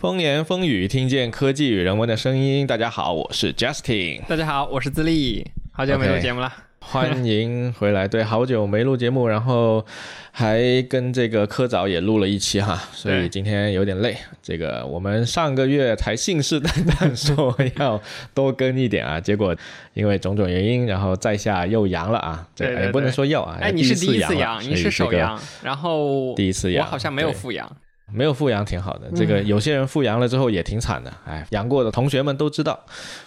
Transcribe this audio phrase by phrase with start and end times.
[0.00, 2.66] 风言风语，听见科技与人文的声音。
[2.66, 4.22] 大家好，我是 Justin。
[4.26, 6.50] 大家好，我是自立，好久没录节目了。
[6.78, 9.84] 欢迎回来，对，好久没录节目，然后
[10.32, 14.16] 还跟这个科早也录了一期哈，所以今天有点累。
[14.42, 18.00] 这个我们上个月才信誓旦旦说要
[18.32, 19.54] 多更一点啊，结果
[19.92, 27.70] 因为种种原因，然后在下又阳了啊，这也不能说要啊，哎，你是第一次阳，你是首阳，然后第一次阳，我好像没有复阳。
[28.12, 32.78] 没有复阳挺好的，这个有些人复阳了之后也挺惨的，哎，阳过的同学们都知道，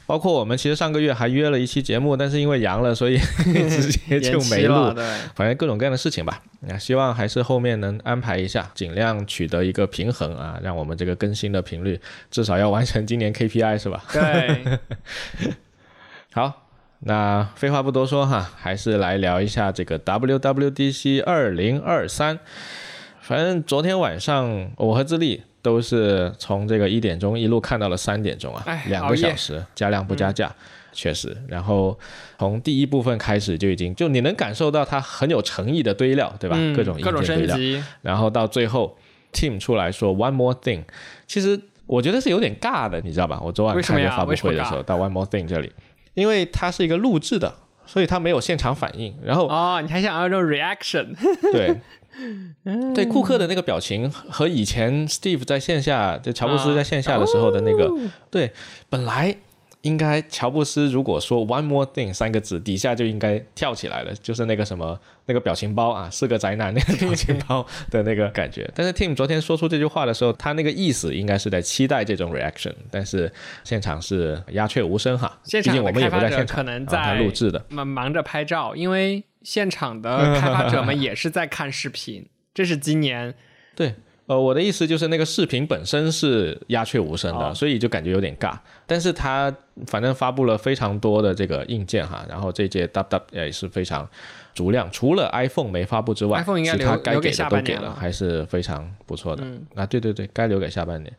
[0.05, 3.17] 包括我们其实上个月还约了一期节目，但是因为阳了，所以
[3.69, 4.93] 直接就没录。
[5.35, 14.03] 反正各种各样的事情吧，那希望还是后面能安排一下，尽量取得一个平衡啊，让我们这个更新的频率至少要完成今年 KPI 是吧？
[14.11, 14.79] 对。
[16.33, 16.67] 好，
[17.01, 22.39] 那废话不多说哈，还是来聊一下这个 WWDC 二零二三。
[23.23, 30.53] 反正昨天晚上我和自立都是从这个一点钟一路看到了三点钟啊，两个小时加量不加价，
[30.91, 31.35] 确实。
[31.47, 31.97] 然后
[32.37, 36.57] 从第一部分开始就已经就你能感受到他很有诚意的堆料，对吧？
[36.75, 37.81] 各种各种升级。
[38.01, 38.97] 然后到最后
[39.31, 40.83] ，Team 出来说 One More Thing，
[41.25, 43.39] 其实我觉得是有点尬的，你知道吧？
[43.41, 45.71] 我昨晚看这发布会的时候到 One More Thing 这里，
[46.13, 49.15] 因为它是一个录制的，所以它没有现场反应。
[49.23, 51.15] 然后哦，你还想要这种 reaction？
[51.53, 51.79] 对。
[52.93, 57.89] 对库克的那个表情和以前 Steve 在线下，就乔布斯在线下的时候的那个，
[58.29, 58.51] 对，
[58.89, 59.35] 本来。
[59.83, 68.71] 应该乔布斯如果说 one more thing 三个字，底下就应该跳起来了，就是那个什么那个表情包啊，四个宅男那个表情包的那个感觉。
[68.73, 73.29] 但是 Tim 昨天说出这句话的时候，他那个意思应该是在期待这种 reaction，但是
[73.65, 75.37] 现场是鸦雀无声哈。
[75.43, 82.25] 现场我们也不在现场，可能在录制的，忙忙着拍照，因为现场的开发者们也是在看视频。
[82.53, 83.35] 这是今年
[83.75, 83.93] 对。
[84.25, 88.57] 呃，我的意思就是那个视频本身是鸦雀无声的，所以就感觉有点尬。
[88.87, 89.53] 但是它
[89.87, 94.07] 反正发布了非常多的这个硬件哈，然后这届 W 也是非常
[94.53, 99.43] 足量，除了 iPhone 没发布之外，其他该给的都给了，还是非常不错的。
[99.75, 101.13] 啊，对对对，该留给下半年。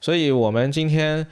[0.00, 1.26] 所以我们今天。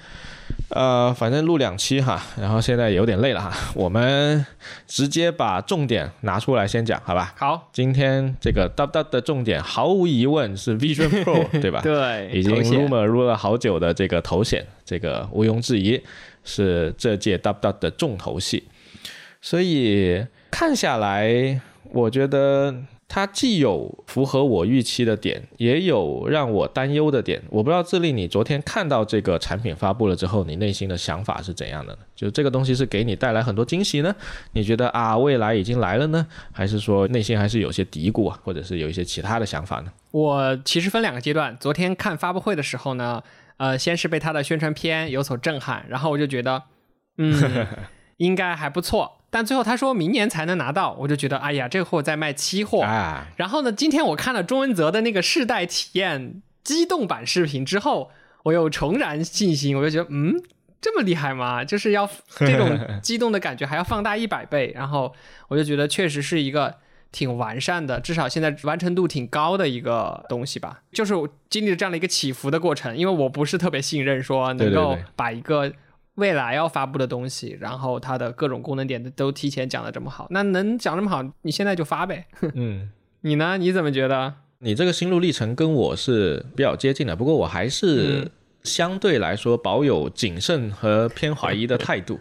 [0.69, 4.45] 呃，反正录两期哈，然后现在有点累了哈，我们
[4.87, 7.33] 直接把重点拿出来先讲，好吧？
[7.39, 11.81] 好，今天这个 W 的重点毫无疑问是 Vision Pro，对吧？
[11.85, 16.03] 对，已经 rumor 入了好久的这个头显，这个毋庸置疑
[16.45, 18.65] 是这届 W 的重头戏，
[19.41, 21.61] 所以看下来，
[21.93, 22.75] 我觉得。
[23.15, 27.43] 它既有符合我预期的点，也有让我担忧的点。
[27.51, 31.99] 我不知道智利，你昨天看到这个产品发布了之后，你内心的想法是怎样的呢？
[32.17, 34.17] 就这个东西是给你带来很多惊喜呢？
[34.53, 36.27] 你觉得啊，未来已经来了呢？
[36.53, 39.93] 还是说内心还是有些嘀咕啊，或者是有一些其他的想法呢？
[40.13, 41.55] 我其实分两个阶段。
[41.61, 43.23] 昨天看发布会的时候呢，
[43.63, 46.65] 呃，先是被他的宣传片有所震撼，然后我就觉得，
[47.19, 47.65] 嗯，
[48.19, 49.21] 应该还不错。
[49.31, 52.83] 但最后他说明年才能拿到，我就觉得哎呀，这货在卖期货。
[53.37, 58.11] 然后呢，今天我看了钟文泽的那个试戴体验激动版视频之后，
[58.43, 60.35] 我又重燃信心，我就觉得嗯，
[60.81, 61.65] 这么厉害吗？
[61.65, 64.73] 就是要 这种激动的感觉还要放大一百倍。
[64.75, 65.15] 然后
[65.47, 66.79] 我就觉得确实是一个
[67.13, 70.83] 挺完善的，至少现在完成度挺高的一个东西吧。
[70.91, 71.15] 就是
[71.49, 75.73] 经历了这样的一个起伏的过程，因为我不是特别信任说能够把一个。
[76.17, 82.27] 未来要发布的东西，然后它的各种功能点都提前讲的这么好，那能讲这么好，你现在就发呗。
[82.53, 82.91] 嗯，
[83.23, 83.57] 你呢？
[83.57, 84.35] 你怎么觉得？
[84.59, 88.31] 你这个心路历程跟我是比较接近的，不过我还是
[88.65, 92.21] 相对来说保有谨慎和偏怀疑的态度。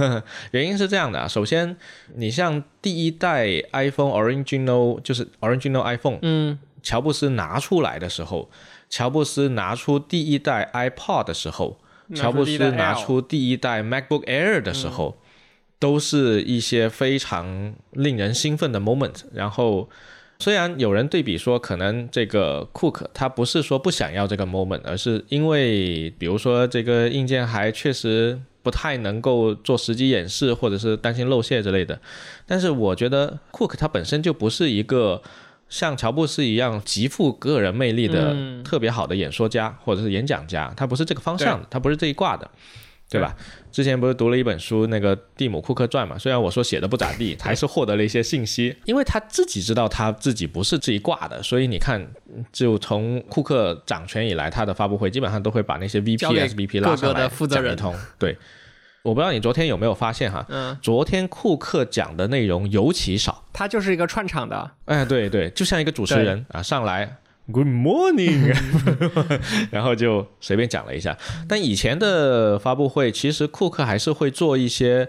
[0.52, 1.76] 原因是这样的啊，首先，
[2.14, 8.50] 你像第一代 iPhone Original 就是 Original iPhone，嗯，乔布斯拿出来的时候，
[8.88, 11.78] 乔布斯拿出第一代 iPod 的时候。
[12.14, 15.18] 乔布斯拿出第一代 MacBook Air 的时候，
[15.78, 19.24] 都是一些非常令人兴奋的 moment。
[19.34, 19.90] 然后，
[20.38, 32.00] 虽然有人对比说，可能这个 Cook 他不是说不想要这个 moment，而是因为比如说这个硬件还确实不太能够做实际演示，或者是担心漏泄之类的。
[32.46, 35.22] 但是我觉得 Cook 他本身就不是一个。
[35.70, 38.34] 像乔布斯一样极富个人魅力的
[38.64, 42.50] 特别好的演说家或者是演讲家，他不是这个方向的，他不是这一挂的，
[43.10, 43.34] 对吧？
[43.72, 46.18] 之前不是读了一本书，那个《蒂姆·库克传》嘛？
[46.18, 52.06] 虽然我说写的不咋地，还是获得了一些信息，因为他自己知道他自己不是这一挂的，所以你看，
[52.52, 58.36] 就从库克掌权以来，他的发布会基本上都会把那些 VP、SVP 拉上来讲一通，对。
[59.02, 67.16] 我不知道你昨天有没有发现哈，嗯，昨天库克讲的内容尤其少，他就是一个串场的，哎，对对，就像一个主持人啊，上来
[67.50, 68.54] Good morning，
[69.72, 71.16] 然后就随便讲了一下。
[71.48, 75.08] 但以前的发布会，其实库克还是会做一些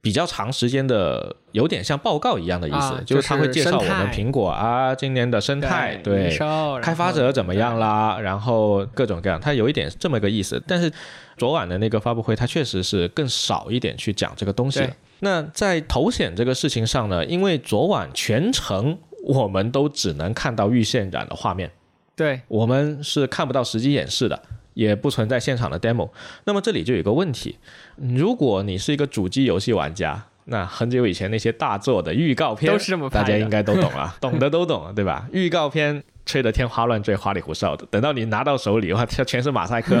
[0.00, 6.36] 比较长时间的，有点像报告一样的意思，啊就是他会介绍我们苹果啊今年的生态，营对，
[6.82, 7.78] 开发者怎么样？
[7.78, 10.60] 啦，然后各种各样，它有一点这么个意思。
[10.66, 10.92] 但是
[11.36, 14.90] 昨晚的那个发布会，它确实是更少一点去讲这个东西了。
[15.20, 21.70] 那在头显这个事情上呢，因为昨晚全程我们都只能看到预渲染的画面，
[22.14, 24.42] 对，我们是看不到实际演示的。
[24.74, 26.08] 也不存在现场的 demo，
[26.44, 27.58] 那么这里就有个问题：
[27.96, 35.28] 如果你是一个主机游戏玩家，那很久以前那些大作的预告片都是这么拍的大家应该都懂啊， 懂的都懂，对吧？
[35.30, 40.00] 预告片吹得天花乱坠、花里胡哨的，等到你拿到手里的话，它全是马赛克。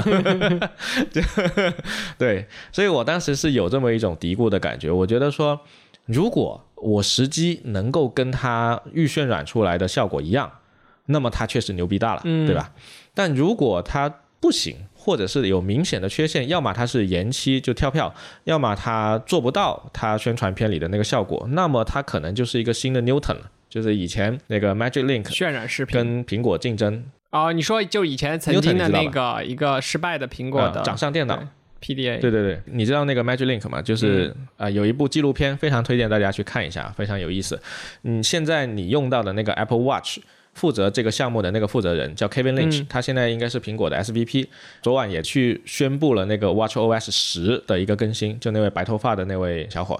[1.12, 1.20] 就
[2.16, 5.60] 对，所以我当时是有这么一种嘀咕的感觉，我觉得说，
[6.06, 10.50] 如果我实机能够跟它预渲染出来的效果一样，
[11.06, 12.72] 那么它确实牛逼大了，嗯对吧？
[13.14, 18.12] 但如果它不行，或者是有明显的缺陷，要么它是延期就跳票，
[18.44, 25.96] 要么它做不到它宣传片里的那个效果，那么它可能就是一个新的 Newton 了，就是以前那个 Magic Link 渲染视频。
[25.96, 31.42] 跟苹果竞争哦，你说就以前曾经的那个一个失败的苹果呃的掌上电脑。
[31.82, 33.82] 对 PDA，对对对，你知道那个 Magic Link 吗？
[33.82, 37.60] 就是啊、呃有一部纪录片，非常推荐大家去看一下，非常有意思。
[38.04, 40.18] 嗯，现在你用到的那个 Apple Watch。
[40.54, 44.46] 负责这个项目的那个负责人叫 Kevin Lynch，、嗯他现在应该是苹果的 SVP。
[44.82, 49.98] 昨晚也去宣布了那个 Watch OS 十的一个更新，就那位白头发的那位小伙，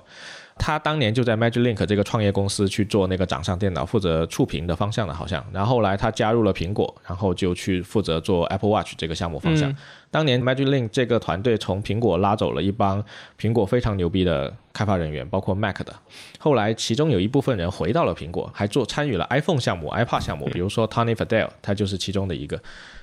[0.59, 5.45] 他当年就在 Magic Link 这个创业公司去做那个掌上电脑，负责触屏的方向的，好像。
[5.53, 9.71] 然后后来他加入了苹果，然后就去负责做 Apple Watch 这个项目方向。
[9.71, 9.77] 嗯
[10.13, 13.03] 当年 Magic Link 这个团队从苹果拉走了一帮
[13.41, 15.95] 苹果非常牛逼的开发人员，包括 Mac 的。
[16.39, 22.61] 后来其中有一部分人回到了苹果，还做参与了 iPhone 项目、iPad 项目，比如说 Tony Fadell，他就是其中的一个。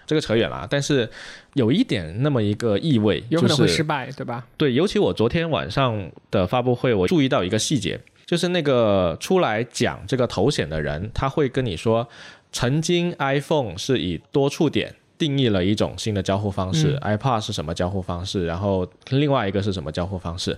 [0.09, 1.07] 这个扯远了啊，但是
[1.53, 4.43] 有一点那么一个意味，有可能会就是失败，对吧？
[4.57, 12.09] 对，尤其我昨天晚上的发布会，我注意到一个细节，就是那个出来讲这个头显的人，他会跟你说，
[12.51, 14.95] 曾经 iPhone 是以多触点。
[15.19, 20.57] 定义了一种新的交互方式、i p a d 是什么交互方式，然后另外一个是什么交互方式？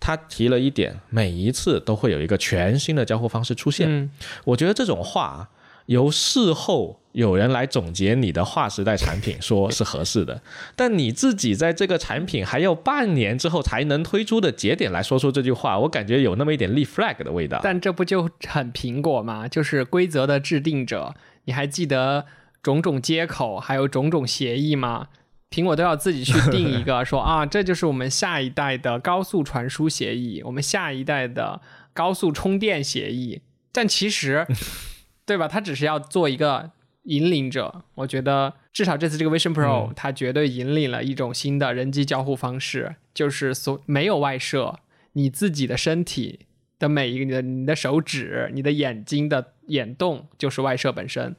[0.00, 3.86] 他提了一点，每一次都会有一个全新的交互方式出现。
[3.88, 4.10] 嗯，
[4.44, 5.48] 我觉得这种话
[5.86, 10.42] 由事后有人来总结你的划时代产品，说是合适的，
[10.76, 17.58] 但你自己在这个产品还要半年之后才能推出的节点来说出这句话，我感觉有那么一点立 flag 的味道。
[17.62, 19.48] 但这不就很苹果吗？
[19.48, 21.14] 就是规则的制定者，
[21.46, 22.26] 你还记得
[22.62, 25.08] 种种接口还有种种协议吗？
[25.50, 31.60] 苹果都要自己去定一个说啊，这就是我们下一代的高速传输协议，我们下一代的
[31.92, 33.42] 高速充电协议。
[33.72, 34.46] 但其实，
[35.26, 35.48] 对吧？
[35.48, 36.70] 它只是要做一个
[37.10, 37.82] 引领者。
[37.94, 44.78] 我觉得至少这次这个 Vision Pro，、它绝对引领了一种新的人机交互方式，就是所没有外设，
[45.12, 46.40] 你自己的身体
[46.78, 51.36] 的每一个你的你的手指、你的眼睛的眼动就是外设本身，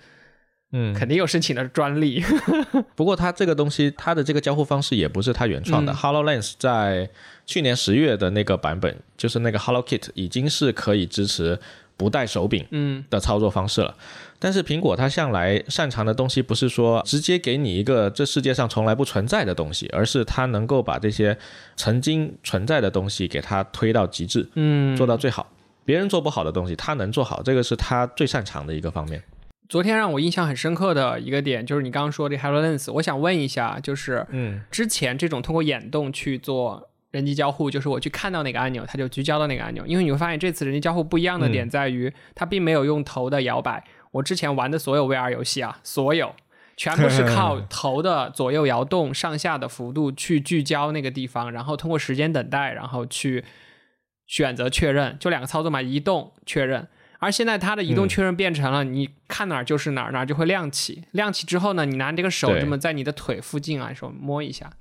[0.72, 2.24] 嗯，肯定有申请的专利。
[2.96, 5.92] 不过它这个东西，它的这个交互方式也不是它原创的。
[5.92, 7.10] 嗯 HoloLens 在
[7.46, 11.60] 去年十月的那个版本，就是那个 HoloKit 已经是可以支持
[11.98, 13.96] 不带手柄嗯的操作方式了。
[14.44, 21.38] 但是苹果它向来擅长的东西，不是说直接给你一个这世界上从来不存在的东西，而是它能够把这些
[21.76, 25.48] 曾经存在的东西给它推到极致，嗯，做到最好。
[25.86, 29.22] 别人做不好的东西，它能做好，这个是它最擅长的一个方面。
[29.70, 39.86] 昨天让我印象很深刻的一个点，就是你刚刚说的 HoloLens，我想问一下，就是嗯之前这种通过眼动去做人机交互，就是我去看到哪个按钮，它就聚焦到哪个按钮。
[39.86, 43.84] 因为你会发现这次人机交互不一样的点在于，它并没有用头的摇摆。
[44.12, 46.36] 我之前玩的所有 VR 游戏啊，所有
[46.78, 53.44] 全部是靠 头的左右摇动、上下的幅度去聚焦那个地方，然后通过时间等待，然后去
[54.28, 56.88] 选择确认，就两个操作嘛，移动确认。
[57.20, 61.04] 而现在它的移动嗯确认变成了你看哪儿就是哪儿，哪儿就会亮起。
[61.12, 64.72] 亮起之后呢，你拿这个手这么在你的腿附近啊，手摸一下，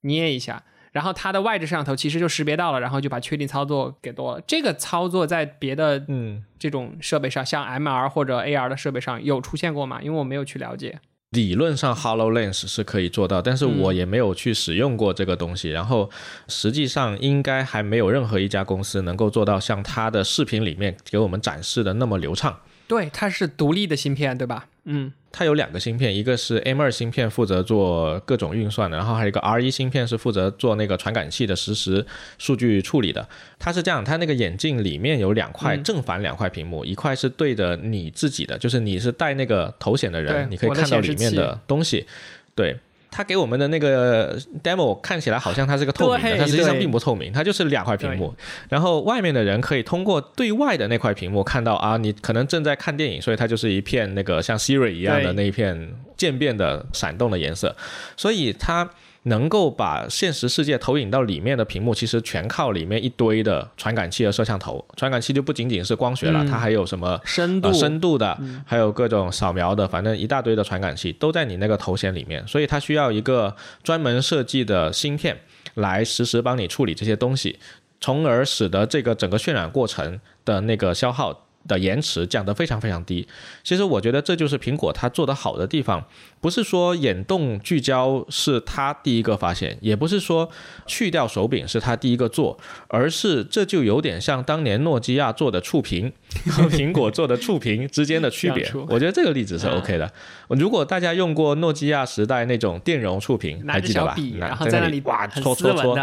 [0.00, 0.64] 捏一下，
[0.98, 4.42] 然后它的外置摄像头其实就识别到了，然后就把确定操作给多了。
[4.48, 10.02] 这个操作在别的嗯，这种设备上，像 MR 或者 AR 的设备上有出现过吗？
[10.02, 10.98] 因为我没有去了解。
[11.30, 15.70] 理论上 HoloLens 是可以做到，但是我也没有去使用过这个东西。
[15.70, 16.10] 然后
[16.48, 22.58] 实际上应该还没有任何一家公司能够做到像它的视频里面给我们展示的那么流畅。
[22.88, 24.66] 对，它是独立的芯片，对吧？
[24.84, 32.04] 嗯，它有两个芯片，一个是 M 二芯片负责做各种运算的，然后还有一个 R 一芯片是负责做那个传感器的实时
[32.38, 33.28] 数据处理的。
[33.58, 42.06] 它是这样，它那个眼镜里面有两块正反两块屏幕，一块是对着你自己的，就是你是戴那个头显的人，你可以看到里面的东西，
[42.54, 42.76] 对。
[43.10, 48.34] 他给我们的那个 demo 看起来好像它是个透明的，但实际上并不透明，它就是两块屏幕。
[48.68, 57.74] 然后外面的人可以通过对外的那块屏幕看到啊，你可能正在看电影，所以它就是一片那个像 Siri 一样的那一片渐变的闪动的颜色，
[58.16, 58.88] 所以它。
[59.28, 64.84] 能够把现实世界投影到里面的屏幕，其实全靠里面一堆的传感器和摄像头。
[64.96, 72.46] 传感器就不仅仅是光学了，它还有什么深度、深度的，还有各种扫描的，反正一大堆的传感器都在你那个头显里面。
[72.46, 75.38] 所以它需要一个专门设计的芯片
[75.74, 77.58] 来实时帮你处理这些东西，
[78.00, 81.44] 从而使得这个整个渲染过程的那个消耗。
[81.68, 83.28] 的延迟降得非常非常低，
[83.62, 86.04] 其实我觉得这就是苹果它做得好的地方，
[86.40, 90.50] 不是说眼动聚焦是它第一个发现，也不是说
[90.86, 92.58] 去掉手柄是它第一个做，
[92.88, 96.12] 而是这就有点像当年诺基亚做的触屏
[96.50, 98.68] 和苹果做的触屏之间的区别。
[98.88, 100.10] 我觉得这个例子是 OK 的。
[100.48, 104.16] 如果大家用过诺基亚时代那种电容触屏，还记得吧？
[104.38, 105.94] 然后在那里哇搓搓搓。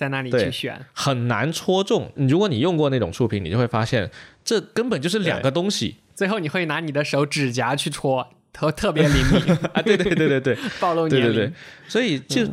[0.00, 2.10] 在那里去选，很难戳中。
[2.14, 4.10] 如果你用过那种触屏，你就会发现
[4.42, 5.96] 这根本就是两个东西。
[6.14, 9.82] 最后你会拿你的手指甲去戳，特特别灵敏 啊！
[9.82, 11.52] 对对对对对， 暴露年龄。
[11.86, 12.48] 所以就。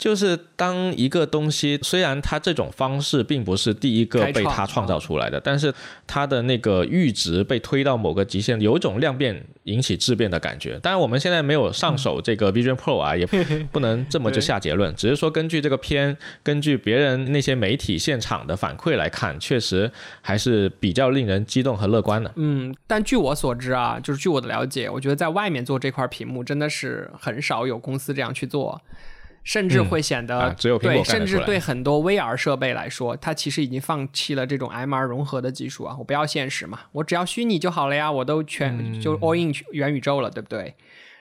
[0.00, 5.72] 就是当一个东西，虽然它这种方式并不是第一个被它创造出来的，但是
[6.06, 10.78] 它的那个阈值被推到某个极限，有一种量变引起质变的感觉。
[10.78, 13.26] 当然，我们现在没有上手这个 Vision Pro 啊，也
[13.70, 14.94] 不能这么就下结论。
[14.96, 19.92] 只是说，根据这个片，根据别人那些媒体现场的反馈来看，确实
[20.22, 22.32] 还是比较令人激动和乐观的。
[22.36, 28.80] 嗯，但据我所知啊，就是据我的了解，我觉得在外面做这块屏幕真的是很少有公司这样去做。
[29.42, 35.96] 甚至会显得对，甚至对很多 VR 设备来说，它其实已经放弃了这种 MR 融合的技术啊！
[35.98, 38.12] 我不要现实嘛，我只要虚拟就好了呀！
[38.12, 40.74] 我都全就 all in 元宇宙了，对不对？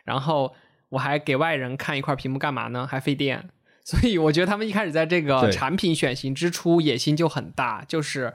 [0.04, 0.54] 然后
[0.90, 2.86] 我还给外人看一块屏幕干嘛呢？
[2.86, 3.50] 还费电，
[3.86, 8.34] 所以我觉得他们一开始在这个产品选型之初野心就很大，就是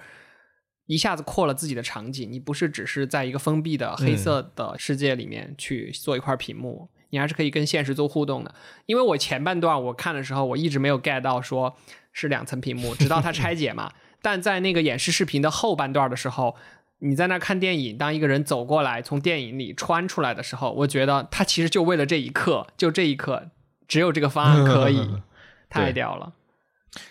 [0.86, 2.32] 一下子扩了自己的场景。
[2.32, 6.88] 你不是只是在一个封闭的黑色的世界里面去做一块屏幕。
[7.14, 8.52] 你还是可以跟现实做互动的，
[8.86, 11.76] 因为我前半段我看的时候，我一直没有 get 到说
[12.12, 13.92] 是两层屏幕，直到它拆解嘛。
[14.20, 16.56] 但在那个演示视频的后半段的时候，
[16.98, 23.50] 你在那看电影，当一个人走过来从电影里穿出来的时候，我觉得他其实就为了这一刻，就这一刻，
[23.86, 25.08] 只有这个方案可以，
[25.70, 26.32] 太屌了。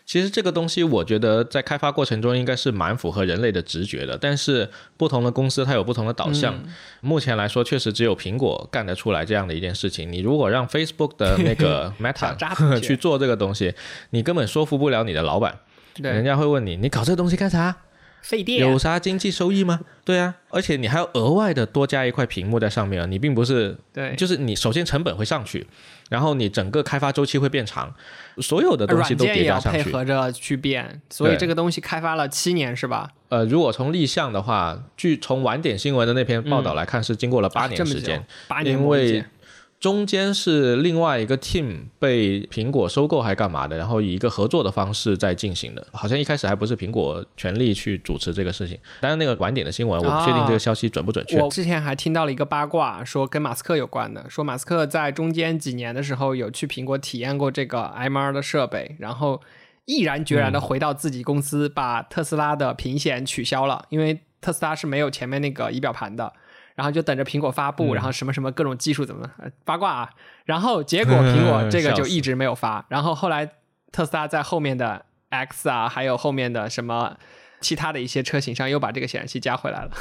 [0.06, 4.18] 其实这个东西，我觉得在开发过程中应该是蛮符合人类的直觉的。
[4.18, 6.54] 但是不同的公司它有不同的导向。
[7.02, 10.12] 目前来说，确实只有苹果干得出来这样的一件事情。
[10.12, 13.74] 你如果让 Facebook 的那个 Meta 去做这个东西，
[14.12, 15.60] 你根本说服不了你的老板。
[15.98, 17.75] 人家会问你，你搞这个东西干啥？
[18.22, 19.82] 费电有啥经济收益吗？
[20.06, 23.06] 对啊，而且你还要额外的多加一块屏幕在上面啊！
[23.06, 25.68] 你并不是对，就是你首先成本会上去，
[26.13, 27.91] 然后你整个开发周期会变长，
[28.38, 33.10] 所有的东西都叠加上去，配合着去变，所以这个东西开发了七年是吧？
[33.29, 39.25] 呃，如果从立项的话，据从晚点新闻的那篇报道来看，是经过了八年时间，八年因为。
[39.84, 48.80] 中间是另外一个 team 被苹果收购还干嘛的，然后以一个合作的方式在进行的，好像一开始还不是苹果全力去主持这个事情。
[49.02, 51.38] 但是那个晚点的新闻，我不确定这个消息准不准确。
[51.42, 59.42] 我之前还听到了一个八卦，说跟马斯克有关的，说马斯克在中间几年的时候有去苹果体验过这个 MR 的设备，然后
[59.84, 66.32] 毅然决然的回到自己公司，把特斯拉的屏显取消了，因为特斯拉是没有前面那个仪表盘的。
[66.75, 69.30] 然后就等着苹果发布，然后什么什么各种技术怎么
[69.63, 70.10] 八卦啊？
[70.46, 72.86] 然后结果苹果 这个就一直没有发。
[72.89, 73.50] 然后后来
[73.92, 77.18] 特斯拉在后面的 X 啊，还有后面的什么
[77.62, 79.92] 其他的一些车型上又把这个显示器加回来了。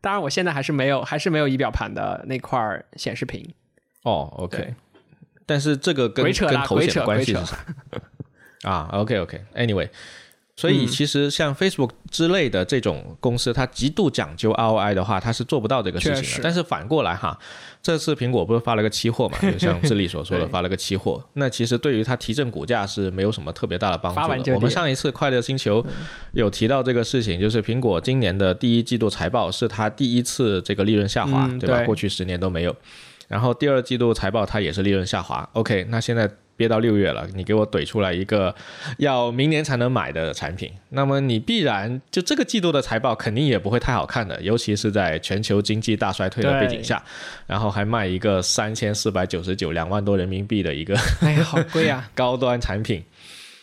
[0.00, 3.54] 当然，我现在还是没有，还是没有仪表盘的那块显示屏。
[4.02, 4.74] 哦，OK。
[5.46, 7.56] 但是这个跟跟头显的关系是啥？
[8.68, 9.88] 啊，OK，OK，Anyway。
[10.58, 16.40] 所以其实像 Facebook 之类的这种公司，它极度讲究 ROI 的话，它是做不到这个事情的。
[16.42, 17.38] 但是反过来哈，
[17.82, 19.36] 这次苹果不是发了个期货嘛？
[19.52, 21.22] 就像智利所说的，发了个期货。
[21.34, 24.54] 那其实对于它提振股价是没有什么特别大的帮助的。
[24.54, 25.84] 我们上一次快乐星球
[26.32, 31.82] 有提到这个事情，就是苹果今年的第一季度财报是它第一次这个利润下滑，对吧？
[31.84, 32.74] 过去十年都没有。
[33.28, 35.46] 然后第二季度财报它也是利润下滑。
[35.52, 38.54] OK，那现在憋到六月了，你给我怼出来一个
[38.98, 47.02] 要明年才能买的产品，那么你必然就这个季度的财报肯定也不会太好看的，尤其是在全球经济大衰退的背景下，
[47.46, 53.04] 然后还卖一个三千四百九十九两万多人民币的一个，哎呀，好贵啊， 高端产品，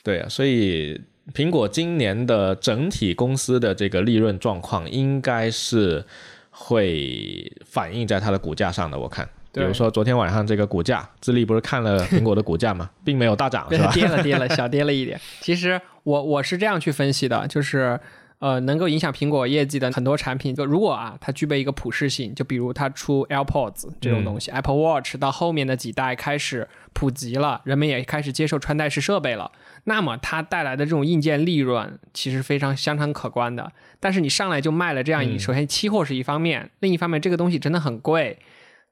[0.03, 1.01] 对啊，所以
[1.33, 6.05] 苹果今年的整体公司的这个利润状况应该是
[6.51, 9.27] 会反映在它的股价上的，我看。
[9.53, 12.89] 比如说昨天晚上这个股价，智利不是看了苹果的股价嘛？
[13.05, 13.91] 并没有大涨， 是吧？
[13.93, 15.19] 跌了跌了， 小跌了一点。
[15.41, 17.99] 其实我我是这样去分析的，就是
[18.39, 29.51] 呃，能够影响苹果业绩的很多产品，就如果啊它具备一个普适性，就比如它出 AirPods 这种东西，Apple Watch 到后面的几代开始普及了，人们也开始接受穿戴式设备了，
[29.85, 33.71] 那么它带来的这种硬件利润其实非常相当可观的。
[33.99, 38.39] 但是你上来就卖了这样，首先期货是一方面，另一方面这个东西真的很贵。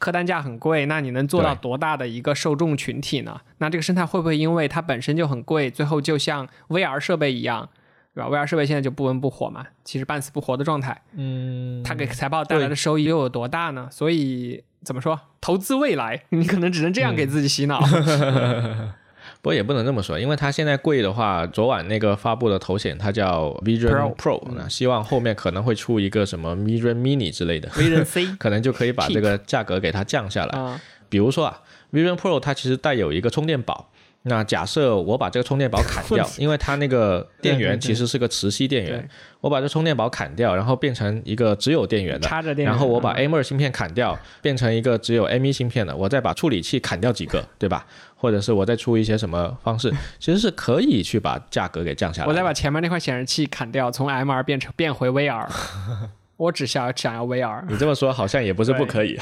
[0.01, 3.39] 客单价很贵，那你能做到多大的一个受众群体呢？
[3.60, 7.70] 那这个生态会不会因为它本身就很贵，最后就像 VR 设备一样，
[8.15, 11.00] 对吧？VR 设备现在就不温不火嘛，其实半死不活的状态。
[11.13, 13.88] 嗯，它给财报带来的收益又有多大呢？
[13.91, 17.79] 所以怎么说，投资未来，你可能只能这样给自己洗脑。
[19.41, 30.79] 不过也不能这么说，因为它现在贵的话，昨晚那个发布的头显它叫 Vision Pro，那希望后面可能会出一个什么 Vision Mini 之类的，Vision C 可能就可以把这个价格给它降下来。
[31.10, 33.89] 比如说啊，Vision Pro 它其实带有一个充电宝。
[34.24, 47.83] 那假设我把这个充电宝 砍掉，因为它那个电源其实是个磁吸电源，我把这充电宝砍掉，然后变成一个只有电源的，插着电源，然后我把 M2 芯片砍掉，变成一个只有 M1 芯片的，我再把处理器砍掉几个，对吧？
[48.22, 52.28] 或者是我再出一些什么方式， 其实是可以去把价格给降下来。
[52.28, 55.48] 我再把前面那块显示器砍掉，从 MR 变成变回 VR。
[56.41, 59.15] 我只想想要 VR，你这么说好像也不是不可以。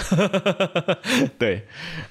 [1.38, 1.61] 对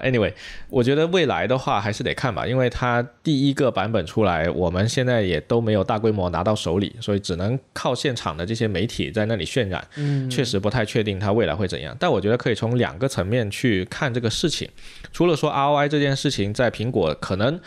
[0.00, 0.34] ，Anyway，
[0.68, 9.82] 我觉得未来的话还是得看吧，因为它第一个版本出来，我们现在也都没有大规模拿到手里，所以只能靠现场的这些媒体在那里渲染。
[9.96, 11.96] 嗯，确实不太确定它未来会怎样。
[11.98, 14.68] 但我觉得可以从两个层面去看这个事情，
[15.10, 17.58] 除了说 ROI 这件事情，在苹果可能。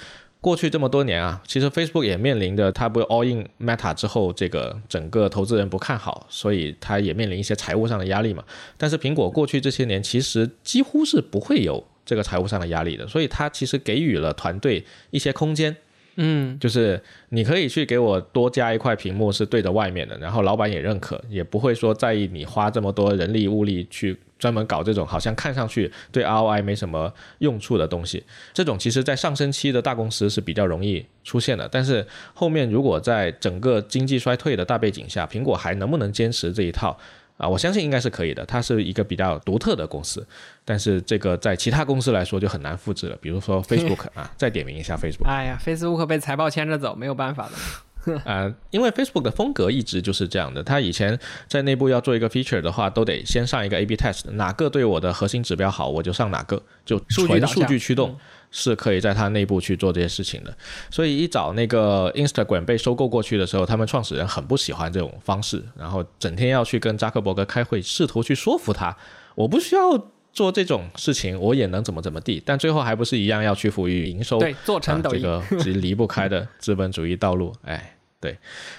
[0.41, 8.43] 过去这么多年啊，其实 Facebook 也面临着它不 all in Meta 之后，这个整个投资人不看好，所以它也面临一些财务上的压力嘛。
[8.75, 15.77] 但是苹果过去这些年其实几乎是不会有这个财务上的压力的，所以它其实给予了团队一些空间。
[16.15, 28.23] 嗯，就是你可以去给我多加一块屏幕是对着外面的，然后老板也认可，也不会说在意你花这么多人力物力去专门搞这种好像看上去对 ROI 没什么用处的东西。
[28.53, 36.97] 这种其实在上升期的大公司是比较容易出现的，但是后面如果在整个经济衰退的大背景下，苹果还能不能坚持这一套？
[37.41, 38.45] 啊，我相信应该是可以的。
[38.45, 40.25] 它是一个比较独特的公司，
[40.63, 43.17] 但是这个在其他公司来说就很难复制了。
[43.19, 45.25] 比如说 Facebook 啊，再点名一下 Facebook。
[45.25, 47.51] 哎呀，Facebook 被财报牵着走，没有办法的。
[48.25, 50.63] 啊，因为 Facebook 的风格一直就是这样的。
[50.63, 58.17] 它以前在内部要做一个 feature 的话，都得先上一个 A/B test，哪个对我的核心指标好，我就上哪个，就纯数据驱动。
[58.51, 60.53] 是可以在它内部去做这些事情的，
[60.91, 68.95] 所以一早那个 Instagram 被收购过去的时候，他们创始人很不喜欢这种方式，然后整天要去跟扎克伯格开会，试图去说服他，
[69.35, 69.97] 我不需要
[70.33, 78.37] 做这种事情，我也能怎么怎么地，但最后还不是一样要屈服于营收，对，做成抖音， 这个是离不开的资本主义道路，哎，对。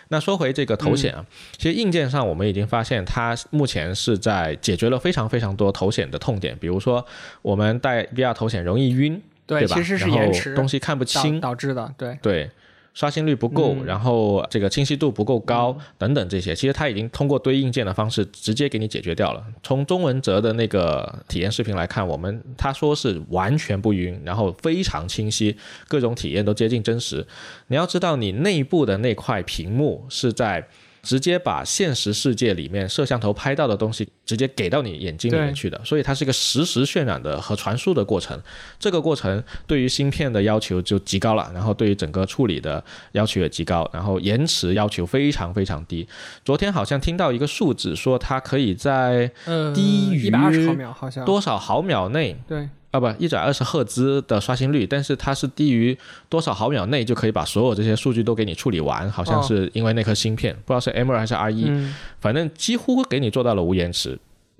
[0.08, 1.24] 那说回这个头显啊，
[1.56, 7.04] 其实硬件上我们已经发现，它目前是在解决了非常非常多头显的痛点，比如说
[7.40, 9.22] 我们戴 VR 头显容易晕。
[9.46, 9.76] 对吧？
[9.76, 11.92] 其实是延迟，东西看不清导致的。
[11.98, 12.50] 对对，
[12.94, 19.44] 刷新率不够，然后这个清晰度不够高等等这些，其实它已经通过堆硬件的方式直接给你解决掉了。
[19.62, 25.56] 从中文哲的那个体验视频来看，我们他说是完全不晕，然后非常清晰，
[25.88, 27.26] 各种体验都接近真实。
[27.68, 30.68] 你要知道，你内部的那块屏幕是在。
[31.02, 38.40] 直接把现实世界里面摄像头拍到的东西直接给到你眼睛里面去的，所以它是一个实时渲染的和传输的过程。
[38.78, 46.06] 这个过程对于芯片的要求就极高了，然后对于整个处理的要求也极高，然后延迟要求非常非常低。
[46.44, 49.28] 昨天好像听到一个数字说它可以在
[49.74, 52.68] 低于一百二十毫秒，好像多少毫秒内对。
[52.92, 55.96] 啊不，一百二十赫兹的刷新率，但是它是低于
[56.28, 61.72] 多少毫秒内就可以把所有这些数据都给你处理完，好像是因为那颗芯片，不知道是 M 二还是 R 一，
[62.20, 64.18] 反正几乎给你做到了无延迟。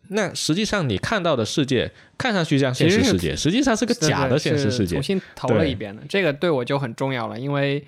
[0.08, 4.96] 那实际上你看到的世界看上去像现实世界，实际上是个假的现实世界。
[4.96, 7.86] 重新投了一遍的，这个对我就很重要了，因为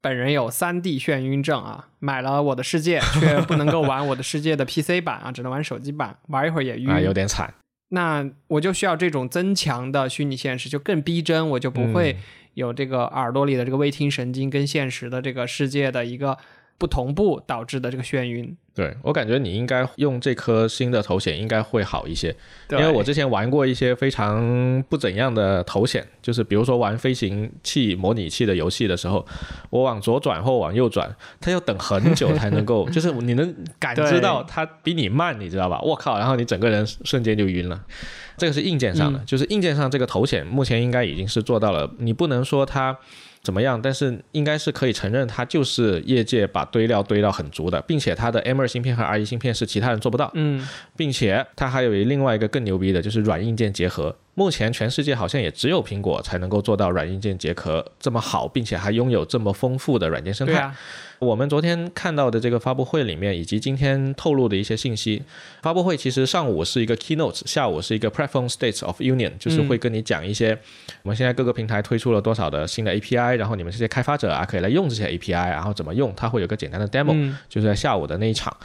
[0.00, 7.52] 本人有三 D 眩晕症啊，买了我的世界却不能够玩我的世界的 PC 版啊，只能玩手机版，玩一会儿也晕，有点惨。
[7.90, 12.16] 那我就需要这种增强的虚拟现实，就更逼真，我就不会
[12.54, 16.36] 有这个耳朵里的这个微听神经跟现实的这个世界的一个
[16.76, 18.56] 不同步导致的这个眩晕。
[18.78, 22.28] 对我感觉你应该用这颗新的头显应该会好一些，
[22.70, 29.26] 因为我之前玩过一些非常不怎样的头显，就是比如说玩飞行器模拟器的游戏的时候，
[29.70, 35.80] 我往左转或往右转，它要等很久才能够， 就是你能感知到它比你慢，你知道吧？
[35.82, 37.82] 我靠，然后你整个人瞬间就晕了。
[38.36, 42.96] 这个是硬件上的，就是硬件上这个头显目前应该已经是做到了，你不能说它。
[43.48, 43.80] 怎么样？
[43.80, 50.30] 但是应该是可以承认，它就是业界把堆料堆到很足的，并且它的 M2 芯片和 R1 芯片是其他人做不到。
[50.34, 54.14] 嗯，并且它还有另外一个更牛逼的，就是软硬件结合。
[54.38, 60.60] 目前全世界好像也只有苹果才能够做到软硬件结合这么好，并且还拥有这么丰富的软件生态。
[60.60, 60.78] 啊、
[61.18, 65.20] 我们昨天看到的这个发布会里面，以及今天透露的一些信息，
[65.60, 70.56] 发布会其实上午是一个 keynote，下午是一个 platform state of union，就是会跟你讲一些
[71.02, 78.56] 我们现在各个平台推出了多少的新的 API，然后你们这些开发者啊可以来用这些 API，然后怎么用，它会有个简单的 demo，、嗯、就是在下午的那一场。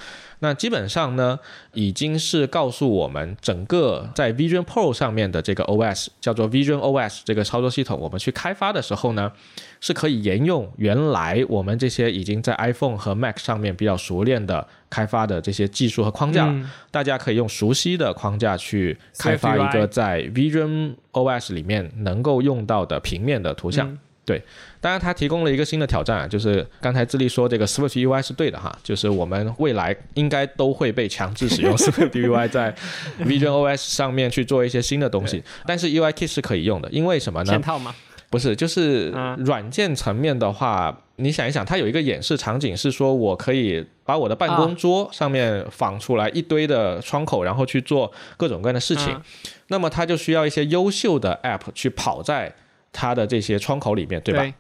[0.44, 1.40] 那基本上呢，
[1.72, 9.32] 已经是告诉我们，整个在 Vision Pro 上面的这个 OS 叫做 Vision OS 这个操作系统，我们去开发的时候呢，
[9.80, 23.90] 是可以沿用原来我们这些已经在 iPhone 和 Mac 上面比较熟练的开发的这些技术和框架，嗯、大家可以用熟悉的框架去开发一个在 Vision OS 里面能够用到的平面的图像。
[23.90, 24.42] 嗯对，
[24.80, 32.74] 当然它提供了一个新的挑战啊，就是刚才智利说这个 Swift UI 是对的哈，就是我们未来应该都会被强制使用 Swift UI 在
[33.20, 37.54] Vision OS 上面去做一些新的东西，但是 UI Kit 是可以用的，因为什么呢？
[37.54, 37.94] 嵌套吗？
[38.30, 49.22] 不是，就是嗯软件层面的话，你想一想，它有一个演示场景是说我可以把我的办公桌上面仿出来一堆的窗口，然后去做各种各样的事情，嗯
[49.68, 52.56] 那么它就需要一些优秀的 App 去跑在。
[52.94, 54.42] 它的这些窗口里面，对吧？
[54.42, 54.54] 对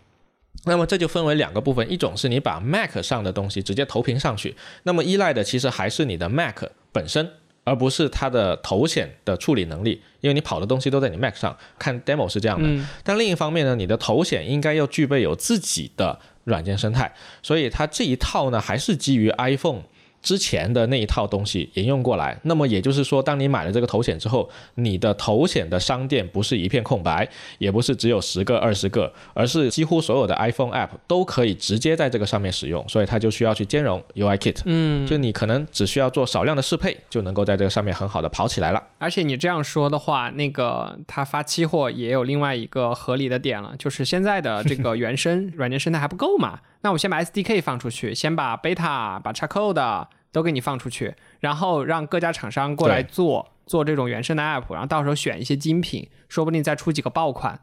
[0.66, 7.28] 那么这就分为两个部分，一种是你把 Mac 上的东西直接投屏上去，那么依赖的其实还是你的 Mac 本身，
[7.64, 11.58] 而不是它的头显的处理能力，因为你跑的东西都在你 Mac 上。
[11.80, 19.84] 看 demo 是这样的，嗯、但另一方面呢，你的头显应该要具备有自己的软件生态，所以它这一套呢还是基于 iPhone。
[20.24, 27.28] 之前的那一套东西沿用过来，那么也就是说，当你买了这个头显之后，你的头显的商店不是一片空白，
[27.60, 34.62] 也不是只有十个、二十个，而是几乎所有的 iPhone App 都可以直接在这个上面使用，所以它就需要去兼容 UI Kit。
[34.64, 38.82] 嗯，就你可能只需要做少量的适配，就能够在这个上面很好的跑起来了。
[39.00, 46.62] 而且你这样说的话，那个它发期货也有另外一个合理的点了，就是现在的这个原生软件生态还不够嘛。
[46.84, 57.62] 那我先把 SDK 放出去，先把 Beta、把 Xcode 都给你放出去，然后让各家厂商过来做做这种原生的 App，然后到时候选一些精品，说不定再出几个爆款，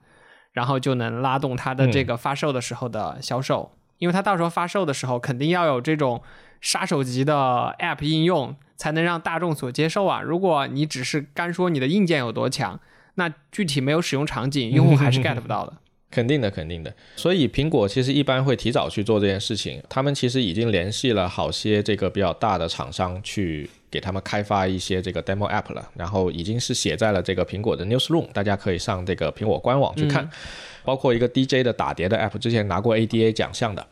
[0.53, 6.23] 然后就能拉动它的这个发售的时候的销售，嗯、因为它到时候发售的时候肯定要有这种
[6.63, 10.23] 杀手级的 App 应用，才能让大众所接受啊。
[10.23, 12.81] 如果你只是干说你的硬件有多强，
[13.17, 15.75] 那具体没有使用场景，用户还是 get 不到的。
[16.11, 16.93] 肯定的，肯定的。
[17.17, 30.31] 所以苹果其实一般会提早去做这件事情，他们其实已经联系了好些这个比较大的厂商去给他们开发一些这个 demo app 了，然后已经是写在了这个苹果的 newsroom，大家可以上这个苹果官网去看，嗯、
[30.85, 33.87] 包括一个 DJ 的打碟的 app，之前拿过 ADA 奖项的。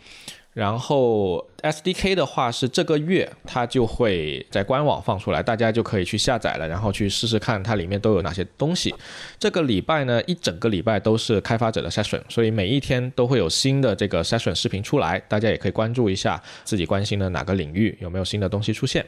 [0.59, 8.93] 然后 SDK 的话是这个月它就会在官网放出来，大家就可以去下载了，然后去试试看它里面都有哪些东西。
[9.39, 19.07] 这个礼拜呢，一整个礼拜都是开发者的 session，所以每一天都会有新的这个 session 视频出来，大家也可以关注一下自己关心的哪个领域有没有新的东西出现。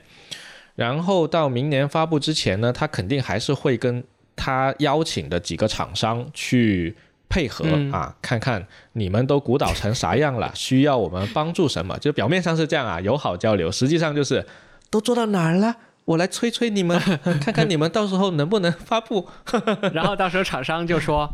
[0.76, 4.04] 然后到明年发布之前呢，它肯定还是会跟
[4.36, 6.94] 他邀请的几个厂商去。
[7.30, 11.96] 配合啊，看看你们都鼓捣成啥样了， 需要我们帮助什么？
[11.98, 14.44] 就表面上是这样啊，友好交流，实际上就是
[14.90, 15.76] 都做到哪儿了？
[16.06, 17.00] 我来催催你们，
[17.40, 19.28] 看看你们到时候能不能发布。
[19.94, 21.32] 然后到时候厂商就说，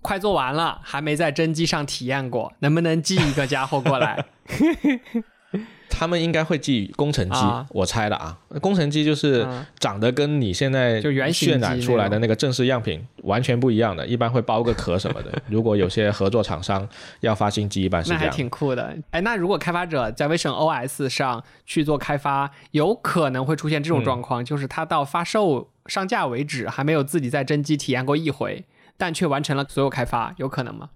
[0.00, 4.24] 快做完了，还没在真机上体验过，能不能寄一个家伙过来？
[5.94, 8.36] 他们应该会寄工程机，啊我猜的啊。
[8.62, 15.30] 工程机就是嗯长得跟你现在就原渲染出来的那个正式样品完全不一样的，一般会包个壳什么的。
[15.48, 16.88] 如果有些合作厂商
[17.20, 18.34] 要发新机，一般是那还这样。
[18.34, 18.96] 挺酷的。
[19.10, 28.64] 哎，那如果开发者在 Vision OS 上去做开发，有可能会出现这种状况，就是他到发售上架为止，还没有自己在真机体验过一回，
[28.96, 30.90] 但却完成了所有开发，有可能吗？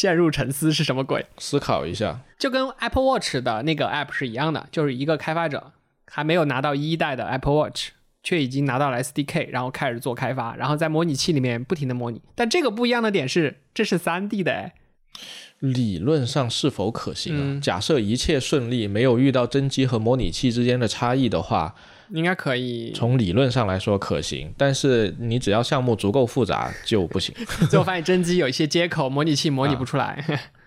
[0.00, 1.26] 陷入沉思是什么鬼？
[1.36, 5.72] 思考一下，就跟 Apple Watch 的那个 App 是一样的，就是一个开发者
[6.06, 7.90] 还没有拿到一代的 Apple Watch，
[8.22, 12.22] 却已经拿到了 SDK，然后开始做开发，然后在模拟器里面不停的模拟。
[12.34, 14.72] 但这个不一样的点是，这是 3D 的哎。
[15.58, 17.40] 理论上是否可行啊？
[17.42, 21.74] 嗯假设一切顺利，没有遇到真机和模拟器之间的差异的话，
[22.12, 22.92] 应该可以。
[22.92, 27.34] 从理论上来说可行，但是你只要项目足够复杂就不行。
[27.70, 30.24] 最后发现真机有一些接口，模拟器模拟不出来。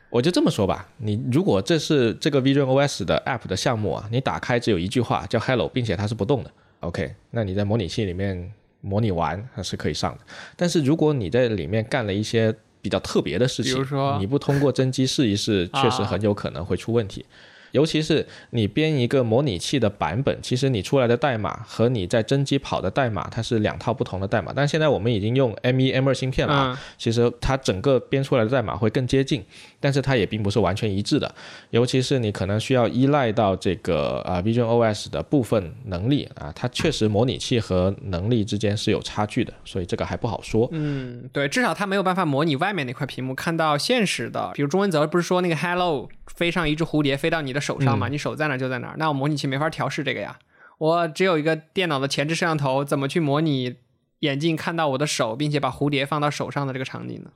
[0.10, 6.52] 我就这么说吧，你如果这是这个 Vision OS 的 App 的项目啊，你打开只有一句话叫 Hello，并且它是不动的
[6.82, 10.20] ，OK，那你在模拟器里面模拟完它是可以上的。
[10.56, 17.26] 但是如果你在里面干了一些比较特别的事情，比如说你不通过真机试一试，啊确实很有可能会出问题。
[17.74, 24.54] 尤其是你编一个模拟器的版本，其实你出来的代码和你在真机跑的代码，它是两套不同的代码。
[24.56, 29.44] 但现在我们已经用 M 一 M 二芯片了啊，嗯，其实它整个编出来的代码会更接近，
[29.80, 31.34] 但是它也并不是完全一致的。
[31.72, 40.70] 尤其是你可能需要依赖到这个啊、Vision OS 的部分能力啊，它确实模拟器和能力之间是有差距的，所以这个还不好说。
[40.72, 50.40] 嗯，对，至少它没有办法模拟外面那块屏幕看到现实的，比如钟文泽不是说那个 Hello 飞上一只蝴蝶飞到你的手上嘛，你手在哪儿就在哪儿，那我模拟器没法调试这个呀。
[50.78, 53.76] 我只有一个电脑的前置摄像头，怎么去模拟
[54.20, 57.32] 眼镜看到我的手，并且把蝴蝶放到手上的这个场景呢？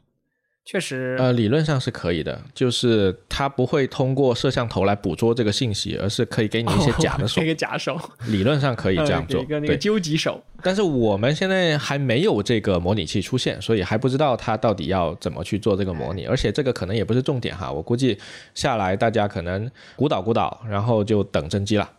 [0.70, 9.42] 确实，呃，理论上是可以的，就是它不会通过摄像头来捕捉这个信息，而是可以给你一些假的 手那，个假手，理论上可以这样做。
[9.42, 10.44] 一个那个对，究极手。
[10.62, 17.72] 但是我们现在还没有这个模拟器出现，所以还不知道它到底要怎么去做这个模拟，而且这个可能也不是重点哈。
[17.72, 18.18] 我估计
[18.54, 21.90] 下来大家可能鼓捣鼓捣，然后就等真机了，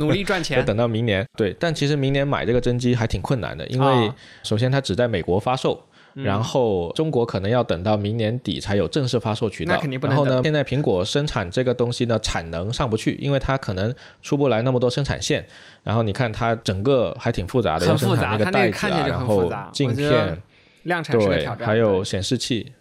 [0.00, 0.64] 努力赚 钱。
[0.64, 1.24] 等到明年。
[1.36, 5.85] 对，但其实明年买这个真机还挺困难的，因为啊首先它只在美国发售。
[6.24, 9.74] 然后中国可能要等到明年底才有正式发售渠道。
[9.74, 15.46] 那肯定不能然后呢，现在苹果生产这个东西呢，产能上不去，因为它可能出不来那么多生产线。
[15.82, 20.42] 然后你看它整个还挺复杂的，很要复杂产那个袋子啊，看然后复杂镜片，
[20.84, 21.66] 量产是个对挑，战。
[21.68, 22.72] 还有显示器，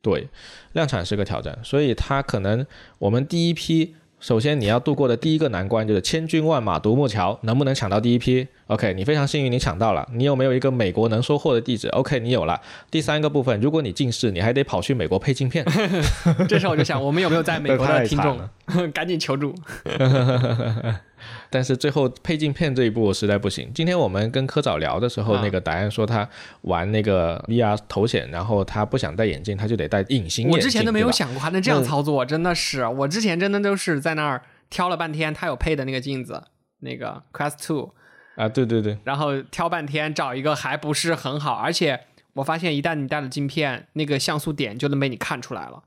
[0.00, 0.26] 对，
[0.72, 2.64] 量产是个挑战，所以它可能
[2.98, 10.08] 我们第一批，首先你要度过的第一个难关就是千军万马独木桥，能不能抢到第一批？OK，你非常幸运，你抢到了。
[10.12, 12.60] 你有没有一个美国能收货的地址？OK，你有了。
[12.90, 15.64] 第三个部分，如果你近视，你还得跑去美国配镜片，
[16.48, 18.38] 这时候我就想，我们有没有在美国的听众？
[18.92, 19.54] 赶紧求助。
[21.50, 23.70] 但是最后配镜片这一步实在不行。
[23.74, 26.28] 今天我们跟科早聊的时候，啊那个答案说他
[26.62, 30.50] 玩那个 VR 头显，然后他不想戴眼镜，他就得戴隐形眼镜。
[30.52, 36.42] 我之前都没有想过还能这样操作，真的是，我之前真的都是在那儿挑了半天，他有配的那个镜子，
[36.80, 37.92] 那个 Quest Two，
[38.36, 42.00] 啊，对对对，然后挑半天找一个还不是很好，而且
[42.34, 45.82] 我发现一旦你戴了镜片，那个像素点就能被你看出来了，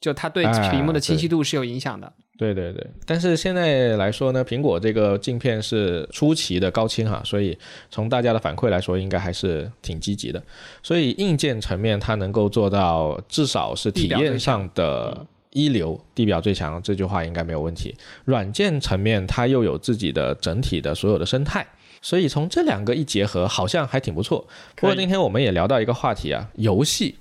[0.00, 2.12] 就它对哎屏幕的清晰度是有影响的。
[2.40, 7.56] 对对对，但是现在来说呢，苹果这个镜片是出奇的高清哈，所以
[7.90, 10.42] 从大家的反馈来说，应该还是挺积极的。
[10.82, 17.94] 所以硬件层面，它能够做到至少是体验上的一流，地表最强，这句话应该没有问题。
[18.24, 21.66] 软件层面，它又有自己的整体的所有的生态。
[22.00, 24.42] 所以从这两个一结合，好像还挺不错。
[24.76, 27.16] 不过今天我们也聊到一个话题啊，游戏。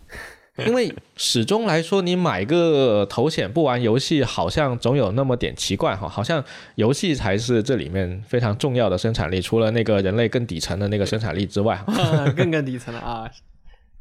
[0.67, 6.43] 因为始终来说，你买个头显不玩游戏，好像总有那么点奇怪哈，好像
[6.75, 11.79] 游戏才是这里面非常重要的生产力，除了那个人类更底层的那个生产力之外，
[12.35, 13.29] 更更底层的啊。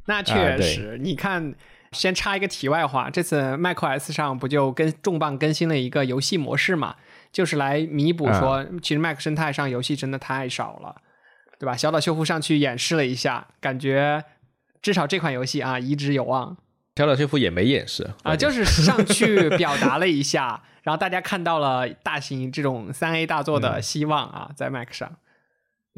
[0.06, 1.54] 那啊确对实，你看，
[1.92, 6.96] 先插一个题外话，这次 macOS 上不就跟重磅更新了一个游戏模式嘛？
[7.30, 10.96] 就是来弥补啊说，其实 Mac 生态上游戏真的太少了，
[11.58, 11.76] 对吧？
[11.76, 14.24] 小岛秀夫上去演示了一下，感觉
[14.82, 16.56] 至少这款游戏啊，移植有望
[16.96, 25.10] 小岛秀夫也没掩饰啊，就是上去表达了一下， 然后大家看到了大型这种三 A 大作的希望啊，在 Mac 上。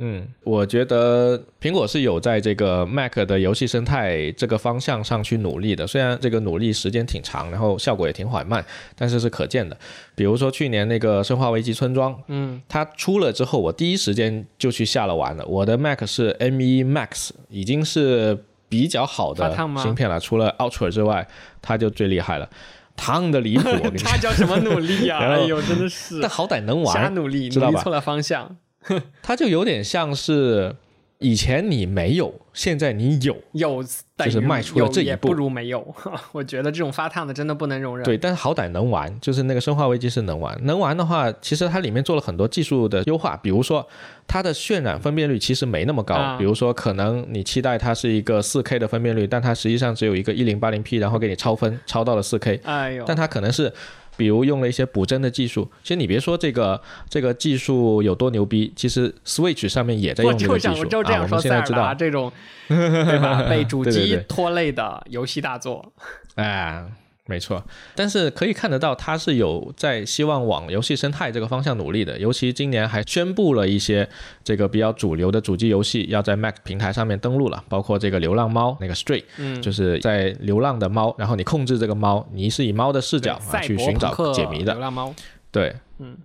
[0.02, 8.64] 嗯，我觉得苹果是有在这个 Mac 的游戏生态这个方向上去努力的，虽然这个努力时间挺长，然后效果也挺缓慢，
[8.96, 9.76] 但是是可见的。
[10.14, 15.44] 比如说去年那个《生化危机：村庄》，嗯，它出了之后，我第一时间就去下了玩了。
[15.44, 21.28] 我的 Mac 是 M1 Max，已经是比较好的芯片了，除了 Ultra 之外，
[21.60, 22.48] 它就最厉害了，
[22.96, 23.68] 烫的离谱。
[24.02, 26.20] 他，叫什么努力呀、 然后哎呦，真的是。
[26.22, 27.72] 但好歹能玩，瞎努力，知道吧？
[27.72, 28.56] 努力错了方向。
[29.22, 30.74] 它就有点像是
[31.20, 33.84] 以前你没有，现在你有，有
[34.16, 35.94] 等于就是迈出了有这一步也不如没有。
[36.32, 38.04] 我觉得这种发烫的真的不能容忍。
[38.04, 40.58] 对，但是好歹能玩，就是那个《生化危机》是能玩。
[40.64, 43.86] 能玩的话，其实它里面做了很多技术的优化，比如说
[44.26, 53.70] 它的渲染分辨率其实没那么高，啊比如说可能你期待它是一个 4K 的分辨率，但它实际上只有一个 1080P，然后给你超分，超到了 4K，哎呦，但它可能是。
[54.16, 60.76] 比如用了一些补帧的技术，其实你别说这个这个技术有多牛逼，其实 Switch 上面也在用这个技术啊。
[60.80, 62.30] 我就这样说，我们现塞尔达这种
[62.68, 63.42] 对吧？
[63.48, 65.92] 被主机拖累的游戏大作，
[66.34, 66.84] 哎，
[67.30, 67.64] 没错，
[67.94, 72.18] 但是可以看得到，它是有在希望往游戏生态这个方向努力的。
[72.18, 74.08] 尤其今年还宣布了一些
[74.42, 85.14] 这个比较主流的主机游戏要在 Mac 平台上面登录了，包括这个流浪猫那个 Stray，嗯，就是在流浪的猫，然后你控制这个猫，你是以猫的视角啊去寻找解谜的流，浪猫，
[85.52, 86.16] 对，嗯。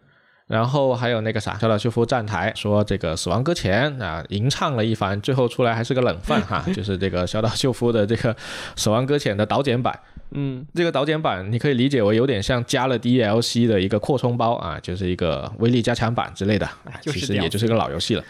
[0.47, 8.31] 然后还有那个啥，小岛秀夫站台说这个《死亡搁浅》啊，吟唱了一番，最后出来还是个冷饭哈， 就是这个小岛秀夫的这个
[8.75, 9.99] 《死亡搁浅》的导剪版。
[10.31, 18.23] 嗯，这个导剪版你可以理解为有点像加了 DLC 的一个扩充包啊，就是一个威力加强版之类的，啊就是其实也就是个老游戏了。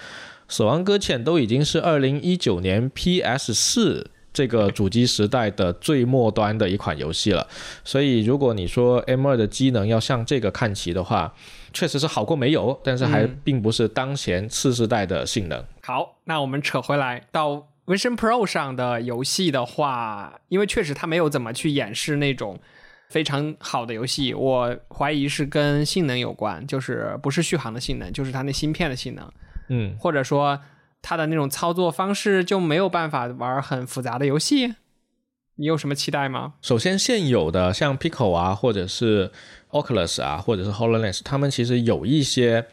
[0.48, 7.48] 死亡搁浅都已经是二零一九年 PS 四这个主机时代的最末端的一款游戏了，
[7.84, 11.34] 所以如果你说 M 二的机能要向这个看齐的话，
[11.74, 15.64] 确实是好过没有，但是还嗯并不是当前次世代的性能。
[15.82, 22.60] 好，那我们扯回来到 Vision Pro 上的游戏的话，因为确实它没有怎么去演示那种
[23.10, 29.32] 非常好的游戏，我怀疑是跟性能有关，就是不是续航的性能，就是它那芯片的性能，
[29.70, 30.60] 嗯，或者说
[31.02, 34.76] 它的那种操作方式就没有办法玩很复杂的游戏。
[35.58, 36.56] 你有什么期待吗？
[36.62, 39.32] 首先，现有的像 Pico 啊，或者是
[39.70, 42.66] Oculus 啊，或者是 Hololens，他们其实有一些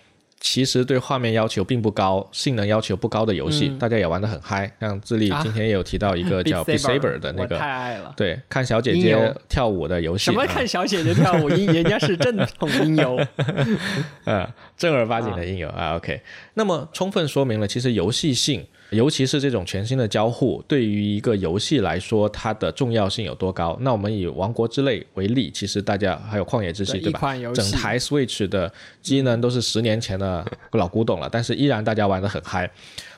[0.44, 4.70] 其实对画面要求并不高、性能要求不高的游戏，嗯大家也玩得很嗨。
[4.81, 8.12] 像智利啊今天也有提到一个 叫 Beat Saber 的那我个，太爱了。
[8.16, 10.24] 对，看小姐姐跳舞的游戏。
[10.24, 13.16] 什么啊看小姐姐跳舞音， 人家是正统音游。
[14.24, 16.20] 呃， 正儿八经的音游啊 OK，
[16.55, 23.76] 那么充分说明了，其实游戏性，尤其是这种全新的交互，对于一个游戏来说，它的重要性有多高？
[23.81, 27.18] 那我们以《王国之泪》为例，其实大家还有《旷野之息》，对对吧？
[27.18, 32.70] 款游戏整台 Switch 的机能都是十年前的老古董了，但是依然大家玩得很嗨。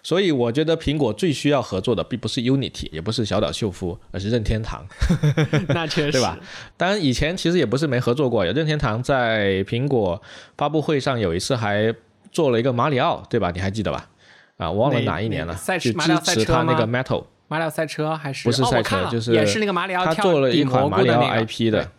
[0.03, 4.87] 所以我觉得苹果最需要合作的，并不是 Unity，也不是小岛秀夫，而是任天堂。
[5.69, 6.39] 那确实，对吧？
[6.77, 10.21] 当然，以前其实也不是没合作过，有任天堂在苹果
[10.59, 11.95] 发布会上有一次还
[12.31, 13.51] 做了一个马里奥，对吧？
[13.51, 14.11] 你还记得吧？
[14.57, 21.91] 啊，我忘了哪哪一年了赛，车马里奥赛车那个 Metal，马里奥赛车还是不是赛车就是也是那个马里奥他跳做了一款马里奥 IP 的，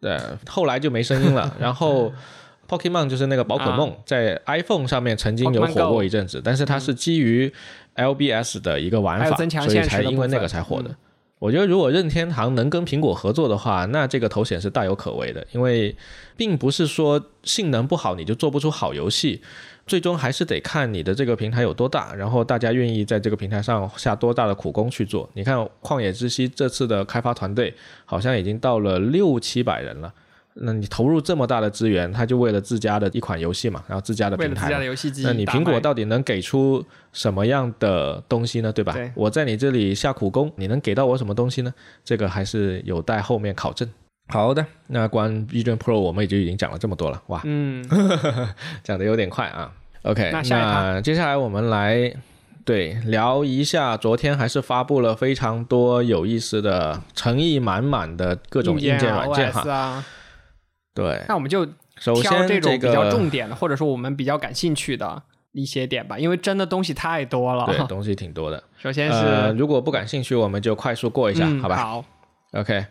[0.00, 0.18] 对，
[0.48, 1.54] 后来就没声音了。
[1.60, 2.12] 然后
[2.68, 7.52] Pokemon 就是那个宝可梦，在 iPhone 上面曾经有火过一阵子，但是它是基于
[7.94, 10.90] LBS 的一个玩法，所以才因为那个才火的。
[10.90, 10.96] 嗯
[11.38, 15.94] 我觉得如果任天堂能跟苹果合作的话，那这个头衔是大有可为的，因为
[16.34, 19.42] 并不是说性能不好你就做不出好游戏，
[19.86, 25.28] 最终还是得看你的这个平台有多大，然后大家愿意在这个平台上下多大的苦功去做。
[25.34, 27.72] 你看《旷野之息》这次的开发团队
[28.04, 30.12] 好像已经到了六七百人了。
[30.58, 38.72] 那你投入这么大的资源，他就为了自家的一款游戏嘛，然后自家的为了自家平台嘛的游戏机，那你苹果到底能给出什么样的东西呢？
[38.72, 38.94] 对吧？
[38.94, 41.72] 对我在你这里下苦功，你能给到我什么东西呢？
[42.02, 43.86] 这个还是有待后面考证。
[44.28, 47.84] 好的，那关 Vision Pro 我们也就已经讲了这么多了，哇，嗯，
[48.82, 49.72] 讲的有点快啊。
[50.02, 52.12] OK，那下一趴接下来我们来
[52.64, 59.70] 对聊一下，昨天还是发布了非常多有意思的、诚意满满的各种硬件啊软件哈。
[59.70, 60.04] 啊，
[60.94, 61.66] 对，那我们就
[61.98, 67.66] 首先这种比较重点的，或者说我们比较感兴趣的一些点吧，因为真的东西太多了。
[67.66, 68.62] 对东西挺多的。
[68.78, 71.76] 首先呃，是如果不感兴趣，我们就快速过一下，好吧？
[71.76, 72.04] 嗯好
[72.52, 72.84] ，OK，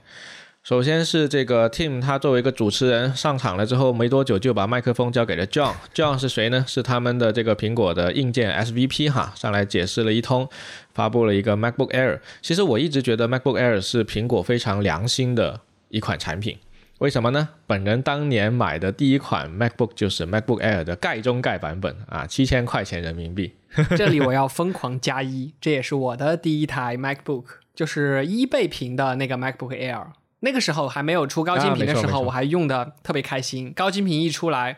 [0.66, 5.76] 首先是这个 Tim，他作为一个主持人上场了之后，没多久就把麦克风交给了 John。
[5.94, 6.66] John 是谁呢？
[6.68, 10.50] 是他们的这个苹果的硬件 SVP 哈，上来解释了一通，
[10.96, 12.20] 发布了一个 MacBook Air。
[12.42, 16.58] 其实我一直觉得 MacBook Air 是苹果非常良心的一款产品。
[16.98, 17.50] 为什么呢？
[17.68, 23.54] 本人当年买的第一款 MacBook 就是 MacBook Air 的盖中盖版本啊，七千块钱人民币。
[23.96, 27.44] 这里我要疯狂加一，这也是我的第一台 MacBook，
[27.76, 30.08] 就是一倍屏的那个 MacBook Air。
[30.46, 33.74] 那个时候还没有出高清屏的时候，我还用的特别开心。
[33.74, 34.78] 高清屏一出来，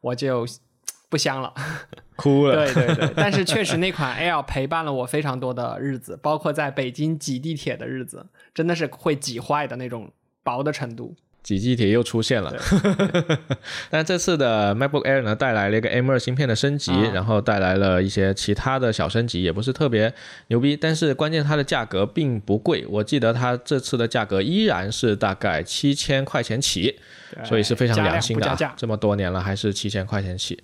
[0.00, 0.44] 我就
[1.08, 1.54] 不香了。
[2.16, 2.66] 哭了。
[2.66, 10.10] 对对对，但是确实 那款 Air 陪伴了我非常多的日子，包括在北京挤地铁的日子，真的是会挤坏的那种
[10.42, 11.14] 薄的程度。
[11.44, 12.52] 几机体又出现了。
[13.88, 20.12] 但这次的 MacBook Air 呢，带来了一个 M2 芯片的升级，啊然后带来了一些其他的小升级，也不是特别
[20.48, 20.76] 牛逼。
[20.76, 26.98] 但是关键它的价格并不贵，我记得它这次的价格依然是大概七千块钱起，
[27.44, 28.74] 所以是非常良心的、啊加加。
[28.76, 30.60] 这么多年了，还是七千块钱起。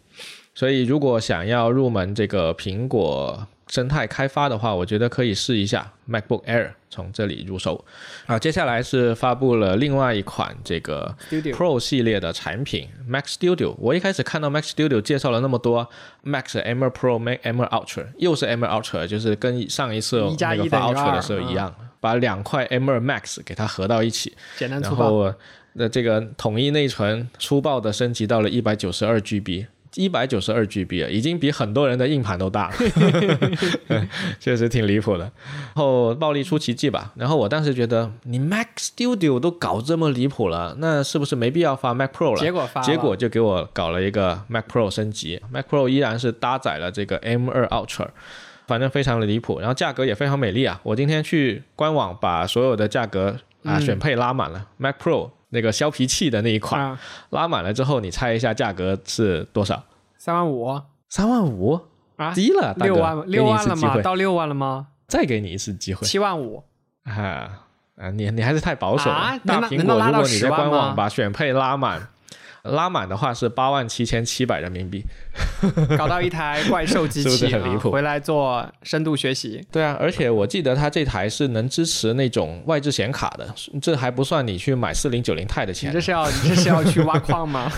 [0.54, 7.82] 所以如果想要入门这个苹果生态开发的话，我觉得可以试一下 MacBook Air，从这里入手。
[8.26, 13.74] 啊，接下来是发布了另外一款这个 Pro 系列的产品 Mac Studio。
[13.78, 15.88] 我一开始看到 Mac Studio 介绍了那么多
[16.22, 24.36] Mac 是 M2 Pro、Mac M2 Ultra，又是 M2 Ultra，就是跟上一次那个发 Ultra 的时候一样，把两块 M2 Max 给它合到一起。
[24.58, 25.04] 简单粗暴。
[25.04, 25.38] 然后
[25.74, 29.66] 那这个统一内存粗暴的升级到了一百九十二 GB。
[29.94, 32.76] 一百九十二 GB 啊，已经比很多人的硬盘都大了，
[34.38, 35.24] 确实挺离谱的。
[35.24, 42.40] 然后暴力出奇迹吧，然后我当时觉得你 Mac Studio 都搞这么离谱了，那是不是没必要发 Mac Pro 了？
[42.40, 48.08] 结果发结果就给我搞了一个 Mac Pro 升级，Mac Pro 依然是搭载了这个 M2 Ultra，
[48.66, 50.80] 反正非常的离谱，然后价格也非常美丽啊！
[50.84, 56.98] 我今天去官网把所有的价格啊、嗯选配拉满了，Mac Pro 那个削皮器的那一款、啊，
[57.30, 59.82] 拉满了之后，你猜一下价格是多少？
[60.16, 61.80] 三万五三万五，
[62.16, 64.00] 啊，低了，六万六万了吗？
[64.00, 64.88] 到六万了吗？
[65.06, 66.62] 再给你一次机会七万五，
[67.04, 68.10] 啊啊！
[68.10, 69.16] 你你还是太保守了。
[69.16, 72.08] 啊大能苹果，如果你在官网把选配拉满，
[72.64, 75.04] 拉满的话是八万七千七百人民币。
[75.96, 79.64] 搞到一台怪兽机 是不器是很离谱啊回来做深度学习。
[79.70, 87.70] 对啊，而且我记得它这台是能支持那种外置显卡的，这还不算你去买四零九零钛的钱你这，是要你这是要去挖矿吗？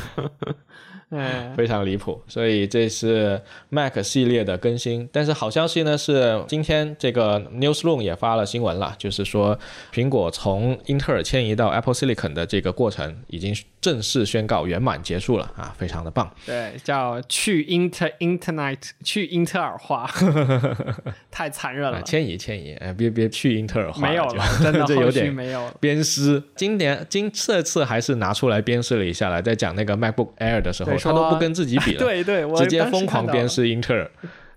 [1.11, 2.20] 嗯， 非常离谱。
[2.26, 5.09] 所以这是 Mac 系列的更新。
[5.12, 9.59] 但是好消息呢是，今天这个 Newsroom 也发了新闻了，就是说
[9.93, 16.33] 苹果从英特尔迁移到 Apple Silicon 的这个过程已经正式宣告圆满结束了啊，非常的棒。
[16.47, 20.09] 对，叫去 inter internet 去英特尔化，
[21.30, 25.74] 太残忍啊，了，迁移迁移，哎，别别去英特尔化没有了，真的 这有点没有了。
[25.80, 26.43] 鞭尸。
[26.57, 33.26] 今年今这次还是拿出来鞭尸了一下了，在讲那个 MacBook Air 的时候，他都不跟自己比了， 对对，我直接疯狂。
[33.26, 34.09] 鞭尸英特尔。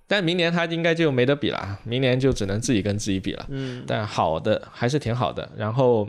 [0.08, 3.44] 但明年他应该就没得比了，明年就只能自己跟自己比了。
[3.50, 5.50] 嗯，但好的还是挺好的。
[5.58, 6.08] 然后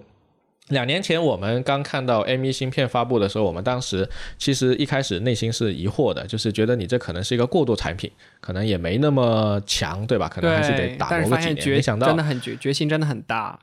[0.68, 8.10] 两年前我们刚看到 M1 芯片发布的时候，我们当时其实一开始内心是疑惑的，就是觉得你这可能是一个过渡产品，
[8.40, 10.28] 可能也没那么强，对吧？
[10.28, 11.30] 可能还是得打磨个几年。
[11.30, 13.58] 发现决没想到真的很决决心真的很大，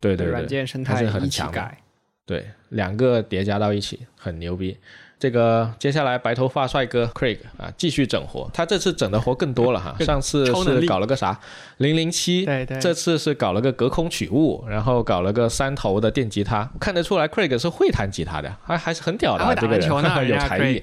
[0.00, 1.78] 对对对，软件生态一起很强的改。
[2.24, 4.76] 对，两个叠加到一起，很牛逼。
[5.18, 8.50] 这个接下来白头发帅哥 Craig 啊，继续整活。
[8.52, 11.38] 他这次整的活更多了哈，上次是搞了个啥
[11.78, 16.68] 零零七，对对，这次是搞了个隔空取物，然后搞了个三头的电吉他。
[16.78, 20.82] 看得出来 Craig 是会弹吉他的，还还是很屌的、这个篮球呢 人有才艺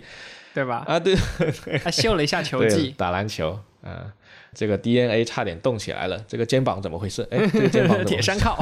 [0.54, 0.84] 对吧？
[0.88, 1.16] 啊，对
[1.84, 4.14] 他秀了一下球，技，打篮球啊。
[4.54, 7.26] 这个 DNA 差点动起来了，这个肩膀怎么回事？
[7.32, 8.58] 哎，这个 肩膀铁山靠。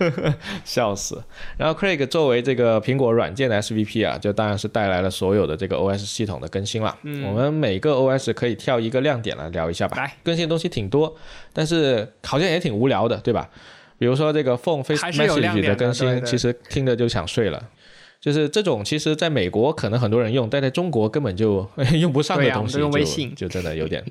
[0.64, 1.22] 笑死。
[1.56, 6.96] 然后 Craig 作为这个苹果软件的 SVP 啊，就当然是带来了所有的这个 OS 系统的更新了。
[7.24, 9.96] 我们每个 OS 可以跳一个亮点来聊一下吧。
[9.96, 11.14] 来，更新的东西挺多，
[11.52, 13.48] 但是好像也挺无聊的，对吧？
[13.98, 17.70] 比如说这个 Phone Face 还是有亮 Message 点的更新，对对其实听着就想睡了。
[18.20, 21.68] 就是这种，其实在美国可能很多人用，但在中国根本就
[22.00, 22.66] 用不上的东
[23.04, 24.04] 西，就真的有点。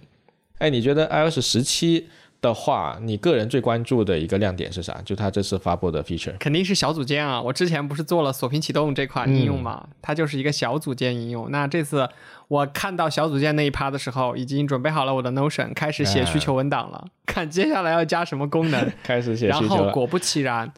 [0.60, 2.08] 哎，你觉得 iOS 十七
[2.42, 5.02] 的话，你个人最关注的一个亮点是啥？
[5.04, 6.36] 就它这次发布的 feature。
[6.38, 7.42] 肯定是小组件啊！
[7.42, 11.50] 我之前不是做了锁屏启动这款应用嘛，它就是一个小组件应用。
[11.50, 12.08] 那这次
[12.48, 18.92] 我看到小组件那一趴的时候，已经准备好了我的 Notion，开始写需求文档了，看接下来要加什么功能。
[19.04, 19.86] 开始写然需求然。
[19.86, 20.72] 后果不其然，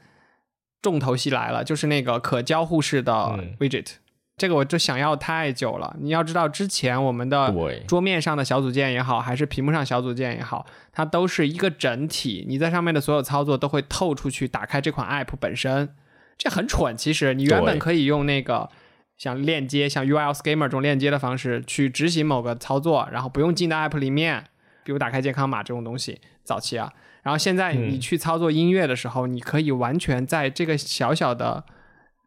[0.82, 3.96] 重头戏来了，就是那个可交互式的嗯 widget。
[4.38, 5.96] 这个我就想要太久了。
[6.00, 7.52] 你要知道，之前我们的，
[7.88, 15.90] 桌面上的小组件也好，还是屏幕上小组件也好，它都是一个整体，你在上面的所有操作都会透出去，打开这款 app 本身，
[16.38, 16.96] 这很蠢。
[16.96, 18.70] 其实你原本可以用那个
[19.18, 24.44] 像链接、像 URL Schemer 这种链接的方式去执行某个操作，然后不用进到 app 里面，
[24.84, 26.94] 比如打开健康码这种东西，早期啊。
[27.24, 31.66] 然后现在你去操作音乐的时候，你可以完全在这个小小的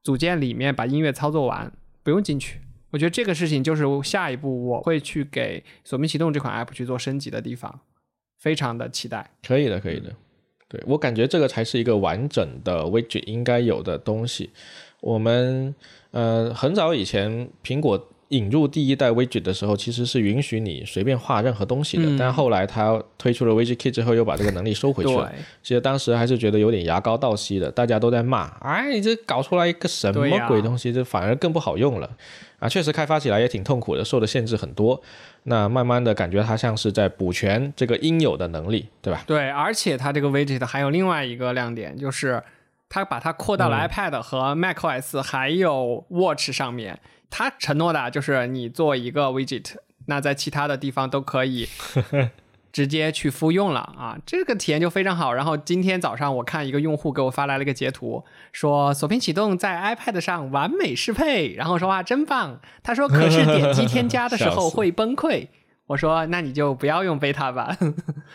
[0.03, 1.73] 组件里面把音乐操作完，
[2.11, 2.59] 不用进去。
[2.91, 7.83] 我觉得这个事情就是下一步我会去给锁屏启动这款 app 去做升级的地方，
[8.41, 9.31] 非常的期待。
[9.47, 10.13] 可以的，可以的。
[10.69, 14.51] 对我感觉这个才是一个完整的 widget 应该有的东西。
[15.01, 15.73] 我们
[16.11, 25.31] 呃很早以前苹果引入第一代 widget 的时候，其实是允许你随便画任何东西的，嗯但后来它推出了 widget kit 之后，又把这个能力收回去了。
[25.63, 32.09] 其实当时还是觉得有点牙膏倒吸的，大家都在骂，哎，你这搞出来一个什么鬼东西，这反而更不好用了
[32.61, 32.69] 啊！
[32.69, 35.03] 确实开发起来也挺痛苦的，受的限制很多。
[35.45, 39.25] 那慢慢的感觉它像是在补全这个应有的能力，对吧？
[39.27, 42.41] 对，而且它这个 widget 还有另外一个亮点，就是
[42.89, 46.97] 它把它扩到了嗯 iPad 和 macOS 还有 Watch 上面。
[47.31, 49.77] 它承诺的就是你做一个 widget，
[50.07, 51.69] 那在其他的地方都可以
[52.73, 55.33] 直接去复用了啊，这个体验就非常好。
[55.33, 62.61] 然后今天早上我看一个用户给我发来了一个截图，说锁屏启动在 iPad 上完美适配，然后说哇真棒。
[62.83, 65.49] 他说可是点击添加的时候 会崩溃。
[65.91, 67.77] 我说那你就不要用 beta 吧，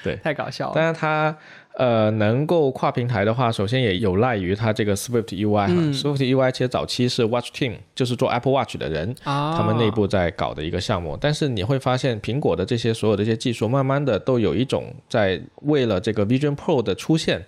[0.03, 0.73] 对 太搞笑了。
[0.75, 1.33] 但是它
[1.77, 9.15] 呃能够跨平台的话，首先也有赖于它这个 Swift UI Swift UI 其实早期是 Watch Team，就是做 Apple Watch 的人。
[9.23, 17.41] 啊，他们内部在搞的一个项目，但是你会发现，苹果的这些所有的这些技术，慢慢的都有一种在为了这个 Vision Pro 的出现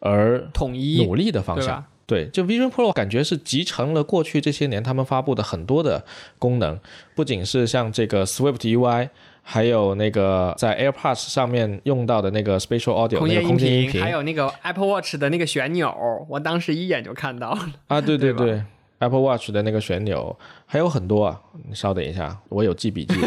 [0.00, 1.82] 而统一努力的方向。
[2.06, 6.04] 对，就 Vision Pro 感觉是集成了过去这些年他们发布的很多的
[6.38, 6.78] 功能，
[7.14, 9.08] 不仅是像这个 Swift UI，
[9.46, 15.94] 还有那个在 AirPods 上面用到的那个 Spatial Audio 那个空间音频，还有那个 Apple Watch 的那个旋钮，
[16.30, 17.60] 我当时一眼就看到了。
[17.88, 18.62] 啊，对对对对
[19.00, 20.34] Apple Watch 的那个旋钮
[20.64, 21.38] 还有很多啊，
[21.68, 23.14] 你稍等一下，我有记笔记。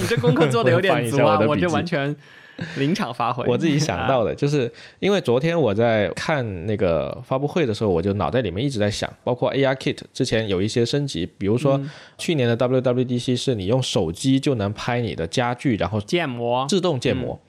[0.00, 2.16] 你这功课做的有点足啊，我这我翻一下我的笔记完全
[2.78, 3.44] 临场发挥。
[3.46, 11.80] 我自己想到的， 就是因为昨天我在看那个发布会的时候，我就脑袋里面一直在想，包括 AR Kit 之前有一些升级，比如说
[12.18, 17.40] 去年的 WWDC 是你用手机就能拍你的家具，然后建模，自动建模。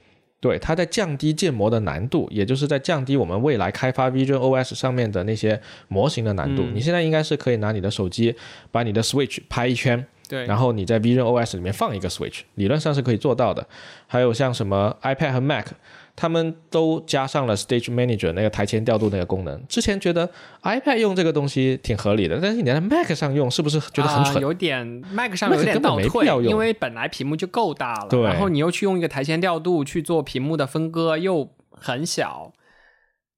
[0.41, 6.63] 对，它在降低建模的难度，也就是在降低我们未来开发 Vision OS 上面的那些模型的难度。
[6.71, 8.35] 你现在应该是可以拿你的手机
[8.69, 13.65] 把你的 Switch 拍一圈，对，然后你在 Vision OS 里面放一个 Switch，理论上是可以做到的。
[14.07, 15.67] 还有像什么 iPad 和 Mac，
[16.15, 19.65] 他们都加上了 Stage Manager 那个台前调度那个功能。
[19.67, 20.29] 之前觉得
[20.63, 24.37] iPad 用这个东西挺合理的，但是你在 Mac 上用是不是觉得很蠢？
[24.37, 32.53] 啊有点 Mac 上有点倒退因为本来屏幕就够大了，对然后你又去用一个台前调度去做屏幕的分割，又很小。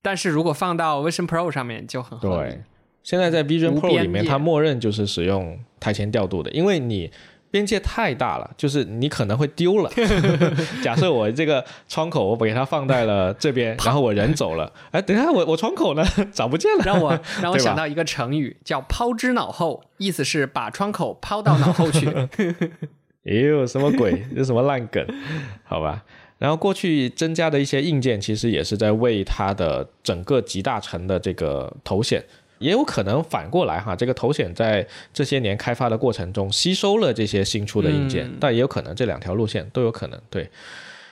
[0.01, 2.63] 但是如果放到 Vision Pro 上面就很合理对，
[3.07, 7.09] 现在在 Vision Pro 里面，它默认就是使用台前调度的，因为你
[7.49, 9.89] 边界太大了，就是你可能会丢了。
[10.83, 16.03] 假设我这个窗口我给它放在了这边， 然后我人走了，哎，等一下我我窗口呢
[16.33, 16.83] 找不见了。
[16.83, 22.09] 让我让我想到一个成语叫“抛之脑后”，意思是把窗口抛到脑后去。
[23.23, 24.21] 哎呦，什么鬼？
[24.35, 25.07] 这什么烂梗？
[25.63, 26.03] 好吧。
[26.39, 32.21] 然后过去增加的一些硬件，其实也是在为它的整个集大成的这个头显，
[32.59, 40.19] 也有可能反过来哈，这个头显在这些年开发的过程中吸收了这些新出的硬件，但也有可能这两条路线都有可能。
[40.29, 40.49] 对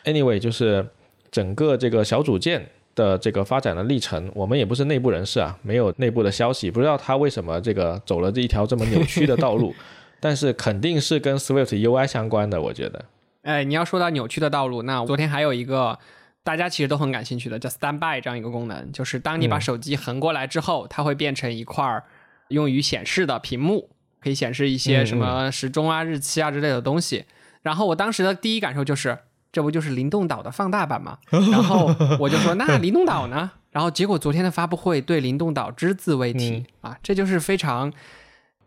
[0.05, 0.85] ，anyway，就是
[1.31, 2.65] 整个这个小组件
[2.95, 9.73] 的这个发展的历程，我们也不是内部人士啊，没有内部的消息，不知道他为什么这个走了这一条这么扭曲的道路。
[10.21, 13.05] 但是肯定是跟 Swift UI 相关的，我觉得。
[13.43, 15.99] 哎，你要说到扭曲的道路，那昨天还有一个
[16.45, 22.03] 大家其实都很感兴趣的，叫 Standby 这样一个功能，就是当你把手机横过来之后，它会变成一块儿
[22.49, 23.89] 用于显示的屏幕，
[24.21, 27.25] 可以显示一些什么时钟啊、日期啊之类的东西。
[27.63, 29.17] 然后我当时的第一感受就是，
[29.51, 31.17] 这不就是灵动岛的放大版吗？
[31.51, 31.87] 然后
[32.19, 33.49] 我就说，那灵动岛呢？
[33.71, 37.91] 然后结果昨天的发布会对灵动岛只字未提、啊，这就是非常。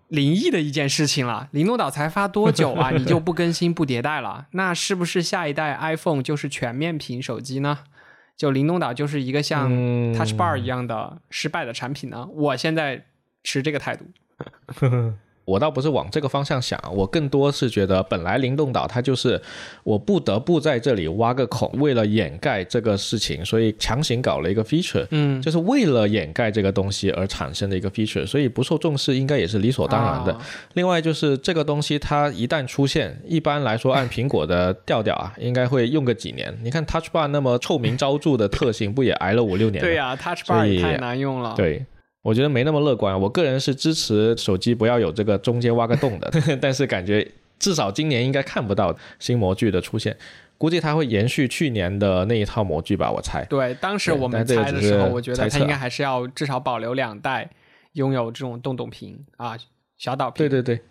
[0.08, 2.90] 灵异的一件事情了，灵动岛才发多久啊？
[2.96, 4.46] 你就不更新不迭代了？
[4.52, 7.78] 那是不是下一代 iPhone 就是全面屏手机呢？
[8.36, 12.26] 就灵动岛就是一个像嗯 Touch Bar 一样的失败的产品呢？
[12.32, 13.04] 我现在
[13.42, 14.06] 持这个态度。
[15.48, 19.40] 我倒不是往这个方向想，我更多是觉得本来灵动岛它就是
[19.82, 30.32] 我不得不在这里挖个孔，为了掩盖这个事情，所以强行搞了一个 feature，嗯，就是为了掩盖这个东西而产生的一个 feature，所以不受重视应该也是理所当然的。
[30.34, 30.40] 啊
[30.74, 36.54] 另外就是这个东西它一旦出现，一般来说按苹果的调调啊，应该会用个几年。
[36.62, 39.82] 你看 Touch Bar 那么臭名昭著的特性，不也挨了五六年？
[39.82, 41.54] 对呀、t o u c h Bar 也太难用了。
[41.56, 41.84] 对，
[42.28, 43.18] 我觉得没那么乐观。
[43.18, 47.26] 我个人是支持手机不要有这个中间挖个洞的， 但是感觉
[47.58, 50.14] 至少今年应该看不到新模具的出现，
[50.58, 53.42] 估计它会延续去年的那一套模具吧，我猜。
[53.46, 57.48] 对，当时我们猜的时候，我觉得它应该还是要至少保留两代，
[57.94, 59.56] 拥有这种洞洞屏啊，
[59.96, 60.36] 小岛屏。
[60.36, 60.84] 对对对。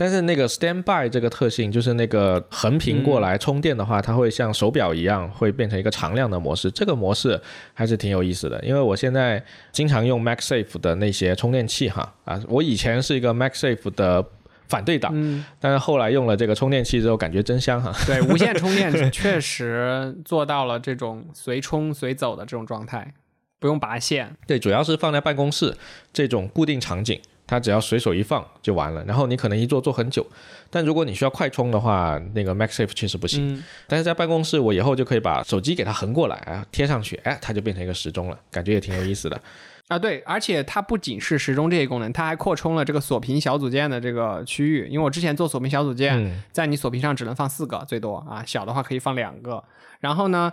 [0.00, 6.70] 但是那个 Standby 这个特性，就是那个横屏过来充电的话，它会像手表一样，会变成一个常亮的模式。
[6.70, 7.40] 这个模式
[7.74, 14.24] 还是挺有意思的，因为我现在经常用 MagSafe 的那些充电器哈啊，我以前是一个 MagSafe 的
[14.68, 17.92] 反对党，嗯，但是后来用了这个充电器之后，感觉真香哈。
[18.06, 23.14] 对，无线充电确实做到了这种随充随走的这种状态，
[23.58, 24.36] 不用拔线。
[24.46, 25.74] 对，主要是放在办公室
[26.12, 29.04] 这种固定场景，它只要随手一放就完了。
[29.06, 30.24] 然后你可能一坐坐很久，
[30.70, 33.54] 但如果你需要快充的话，那个 MagSafe 确实不行。
[33.54, 39.40] 嗯，但是在办公室，我以后就可以把手机给它横过来啊，贴上去，哎，它就变成一个时钟了，感觉也挺有意思的。
[39.88, 44.86] 啊，对，而且它不仅是时钟这些功能，它还扩充了这个锁屏小组件的这个区域。
[44.86, 49.64] 因为我之前做锁屏小组件，嗯，在你锁屏上只能放四个，最多啊，小的话可以放两个。
[50.00, 50.52] 然后呢，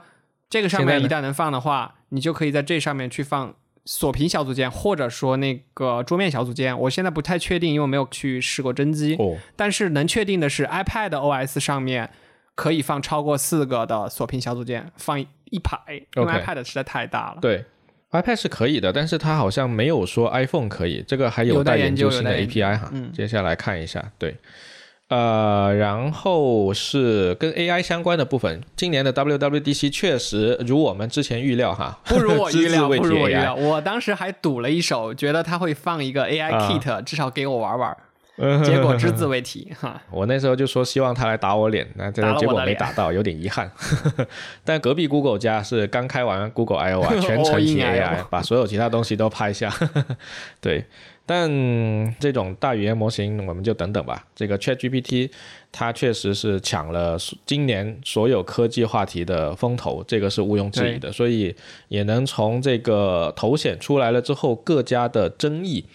[0.50, 3.54] 这个上面一旦能放的话，你就可以在这上面去放
[3.86, 6.77] 锁屏小组件，或者说那个桌面小组件。
[6.81, 9.15] 我现在不太确定，因为我没有去试过真机。
[9.15, 12.09] 哦，但是能确定的是，iPad OS 上面
[12.55, 15.77] 可以放超过四个的锁屏小组件，放一排，
[16.15, 17.38] 因为 iPad 实在太大了。
[17.41, 17.65] 对。
[18.11, 22.89] iPad 是可以的，但是它好像没有说 iPhone 可以，这个还有待研究研新的 API 哈。
[22.93, 24.38] 嗯接下来看一下，对，
[25.10, 28.62] 呃，然后是跟 AI 相关的部分。
[28.76, 33.53] 今年的 WWDC 确实如我们之前预料哈，不如我 预料，不如我预料。
[33.53, 37.95] 我当时还赌了一手，觉得他会放一个 AI 啊 Kit，、至少给我玩玩。
[38.66, 43.72] 结果只字未提，哈，我那时候就说希望他来打我脸，那这个结果没打到，有点遗憾。
[44.66, 49.74] 但隔壁 Google 家是刚开完 Google I/O 啊，全程 AI，把所有其他东西都拍下。
[50.60, 50.84] 对，
[51.26, 54.26] 但这种大语言模型我们就等等吧。
[54.36, 55.30] 这个 ChatGPT
[55.71, 61.11] 它确实是抢了今年所有科技话题的风头，这个是毋庸置疑的。
[61.11, 61.55] 所以
[61.88, 65.86] 也能从这个头显出来了之后，各家的争议。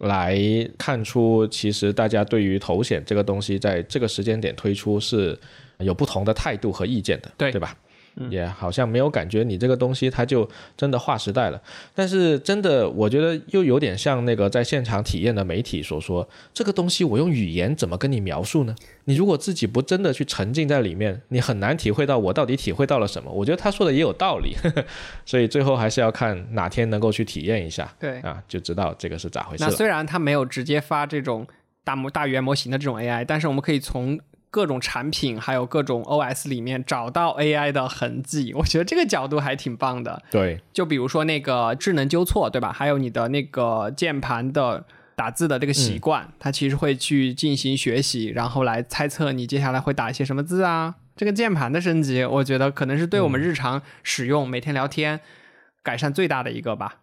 [0.00, 0.38] 来
[0.76, 5.34] 看出，其实大家对于头显这个东西，在这个时间点推出是
[5.78, 7.74] 有不同的态度和意见的，对对吧？
[8.30, 11.60] 也好像没有感觉你这个东西它就真的划时代了，
[11.94, 18.74] 但是真的我觉得又有点像那个在现场体验的媒体所说，这个东西我用语言怎么跟你描述呢？
[19.04, 23.30] 你如果自己不真的去沉浸在里面，你很难体会到我到底体会到了什么。
[23.30, 24.56] 我觉得他说的也有道理，
[25.24, 28.20] 所以最后还是要看哪天能够去体验一下，对。
[28.20, 29.70] 啊，就知道这个是咋回事那。
[29.70, 31.46] 虽然他没有直接发这种
[31.84, 34.18] 大模大语言模型的这种 AI，但是我们可以从
[34.50, 38.52] 各种产品还有各种 OS 里面找到 AI 的痕迹。
[38.58, 40.22] 我觉得这个角度还挺棒的。
[40.30, 42.72] 对，就比如说那个智能纠错，对吧？
[42.72, 44.84] 还有你的那个键盘的
[45.14, 50.94] 打字的这个习惯，它其实会去进行学习，然后来猜测你接下来会打一些什么字啊。
[51.16, 55.20] 这个键盘的升级，我觉得可能是对我们日常使用、每天聊天
[55.82, 56.96] 改善最大的一个吧，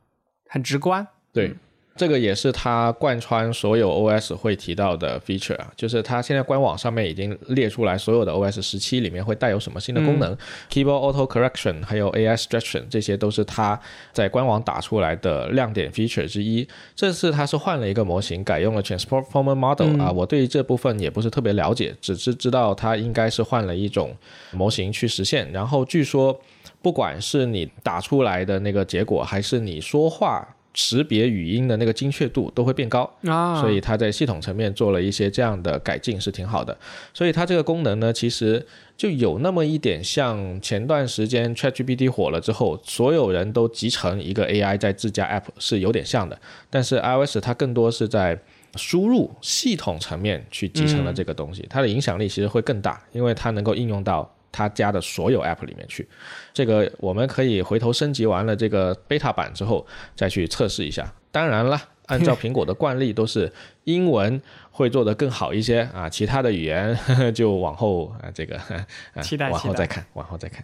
[0.47, 1.07] 很直观。
[1.31, 1.55] 对，
[1.95, 10.35] 这个也是它贯穿所有 OS 会提到的 feature 啊，就是它现在官网上面已经列出来所有的 OS 十七里面会带有什么新的功能、
[10.71, 13.79] k e y b o a r d Auto Correction 还有 AI Stretching 这些都是它
[14.11, 16.67] 在官网打出来的亮点 feature 之一。
[16.95, 24.15] 这次它是换了一个模型，改用了 Transformer Model、啊，我对于这部分也不是特别了解，只是知道它应该是换了一种
[24.51, 25.51] 模型去实现。
[25.51, 26.41] 然后据说，
[26.81, 30.47] 不管是你打出来的那个结果，还是你说话。
[30.73, 36.75] 识别语音的那个精确度都会变高，啊，所以它在系统层面做了一些这样的改进，是挺好的。
[37.13, 38.65] 所以它这个功能呢，其实
[38.97, 48.39] 就有那么一点像前段时间 ChatGPT 火了之后，所有人都集成一个 AI 在自家 App 是有点像的，但是 iOS 它更多是在
[48.75, 54.33] 输入系统层面去集成了这个东西，它的影响力其实会更大，因为它能够应用到。
[54.53, 56.07] 他家的所有 App 里面去，
[56.53, 59.85] 这个我们可以回头升级完了这个 beta 版之后
[60.15, 61.13] 再去测试一下。
[61.31, 63.51] 当然了，按照苹果的惯例，都是
[63.85, 64.39] 英文
[64.69, 70.63] 会做得更好一些啊，其他的语言呵呵 就往后啊这个啊期待期待往后再看，往后再看。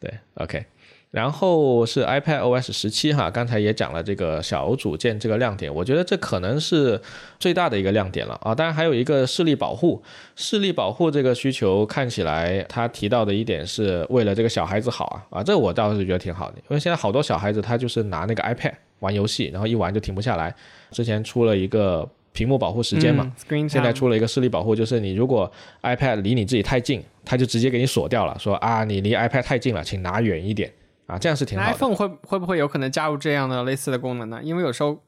[0.00, 0.66] 对，OK。
[1.10, 7.00] 然后是 iPad OS 十七哈，刚才也讲了这个小组件这个亮点，我觉得这可能是
[7.38, 8.54] 最大的一个亮点了啊。
[8.54, 10.02] 当然还有一个视力保护，
[10.36, 20.54] 视力保护这个需求看起来他提到的一点是为了这个小孩子好啊啊，这我倒是觉得挺好的，因为现在好多小孩子他就是拿那个 iPad 玩游戏，然后一玩就停不下来。
[20.90, 25.50] 之前出了一个屏幕保护时间嘛，嗯现在出了一个视力保护，就是你如果
[25.82, 30.70] iPad 离你自己太近，它就直接给你锁掉了，说啊你离 iPad 太近了，请拿远一点
[31.08, 31.76] 啊，这样是挺那好的。
[31.76, 34.40] iPhone 会会不会有可能加入这样的类似的功能呢？
[34.42, 35.02] 因为有时候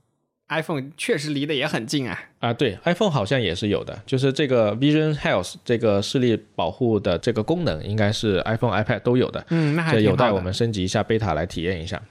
[0.49, 2.19] iPhone 确实离得也很近啊。
[2.41, 9.45] 啊，对，iPhone 好像也是有的，就是这个 Vision Health 这个视力保护的这个功能，应该是 iPhone、iPad 都有的。
[9.51, 12.03] 嗯，那还的有待我们升级一下 beta 来体验一下。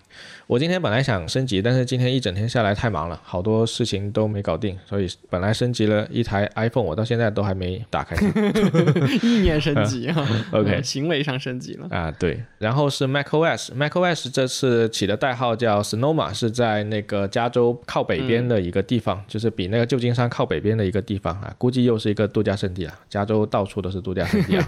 [0.50, 8.16] 我今天本来想升级，但是今天一整天下来太忙了，好多事情都没搞定，所以本来升级了一台 iPhone，我到现在都还没打开。
[9.22, 10.16] 意念升级啊
[10.52, 11.86] OK 嗯行为上升级了。
[11.92, 22.94] 啊，对，然后是 macOS，macOS 这次起的代号叫 Sonoma，是在那个加州靠北边的一个地方，就是比那个旧金山山靠北边的一个地方啊，估计又是一个度假胜地了。
[23.08, 24.68] 加州到处都是度假胜地啊。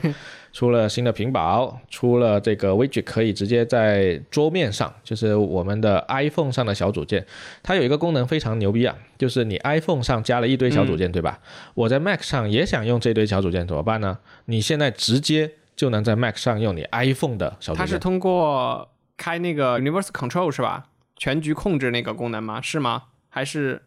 [0.54, 7.26] 出了新的屏保，出了这个 widget 可以直接在桌面上，就是我们的 iPhone 上的小组件，
[7.64, 11.40] 它有一个功能非常牛逼啊，就是你 iPhone 上加了一堆小组件，对吧？
[11.74, 14.18] 我在 Mac 上也想用这堆小组件，怎么办呢？
[14.46, 17.86] 你现在直接就能在 Mac 上用你 iPhone 的小组件。
[17.86, 20.88] 它是通过开那个 Universal Control 是吧？
[21.16, 22.60] 全局控制那个功能吗？
[22.62, 23.04] 是吗？
[23.30, 23.84] 还是？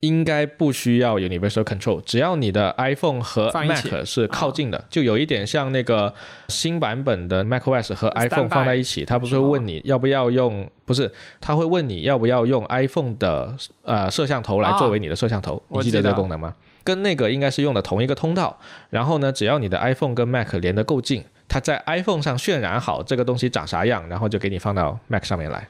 [0.00, 6.12] 应该不需要 Universal Control，只要你的 iPhone 和 Mac 是靠近的，就有一点像那个
[6.48, 16.54] 新版本的 macOS 和 iPhone 放在一起，它不是会问你要不要用，不是，他会问你要不要用 iPhone 的呃摄像头来作为你的摄像头，你记得这个功能吗？
[16.84, 18.56] 跟那个应该是用的同一个通道，
[18.90, 25.66] 然后呢，只要你的 iPhone 跟 Mac 连得够近，它在 iPhone 上渲染好这个东西长啥样，然后就给你放到 Mac 上面来。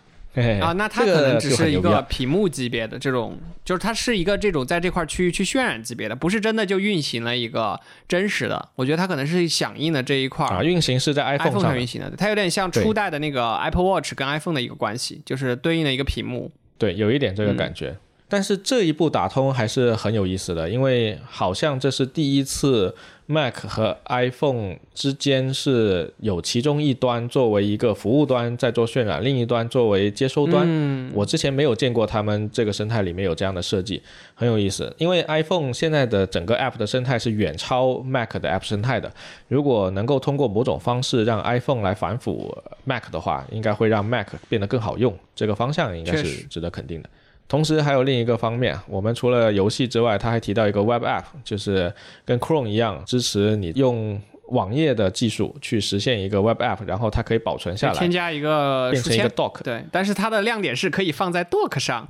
[0.61, 8.69] 啊，那它可能只是一个屏幕级别的这种，就是它是一个这种在这块区域去渲染级别的，不是真的就运行了一个真实的。
[8.75, 16.51] 我觉得它可能是响应的这一块啊，运行是在 iPhone 上运行的，它有点像初代的那个 Apple Watch 跟 iPhone 的一个关系，就是对应的一个屏幕。
[16.77, 17.97] 对，有一点这个感觉。
[18.29, 22.93] 但是这一步打通还是很有意思的，因为好像这是第一次
[23.27, 30.65] Mac 和 iPhone 之间是有其中一端作为一个服务端在做渲染，另一端作为接收端。
[30.67, 34.01] 嗯，我之前没有见过他们这个生态里面有这样的设计，
[34.35, 34.95] 很有意思。
[34.99, 39.13] 因为 iPhone 现在的整个 App 的生态是远超 Mac 的 App 生态的，
[39.49, 45.13] 如果能够通过某种方式让 iPhone 来反腐 Mac 的话，应该会让 Mac 变得更好用。
[45.35, 47.11] 这个方向应该是值得肯定的。
[47.49, 51.93] 同时还有另一个方面，我们除了游戏之外，他还提到一个 Web App，就是
[52.25, 59.63] 跟 Chrome 一样，支持你用网页的技术去实现一个 Web App，然后它可以保存下来，添加一个变成一个 Dock。
[59.63, 62.09] 对，但是它的亮点是可以放在 Dock 上，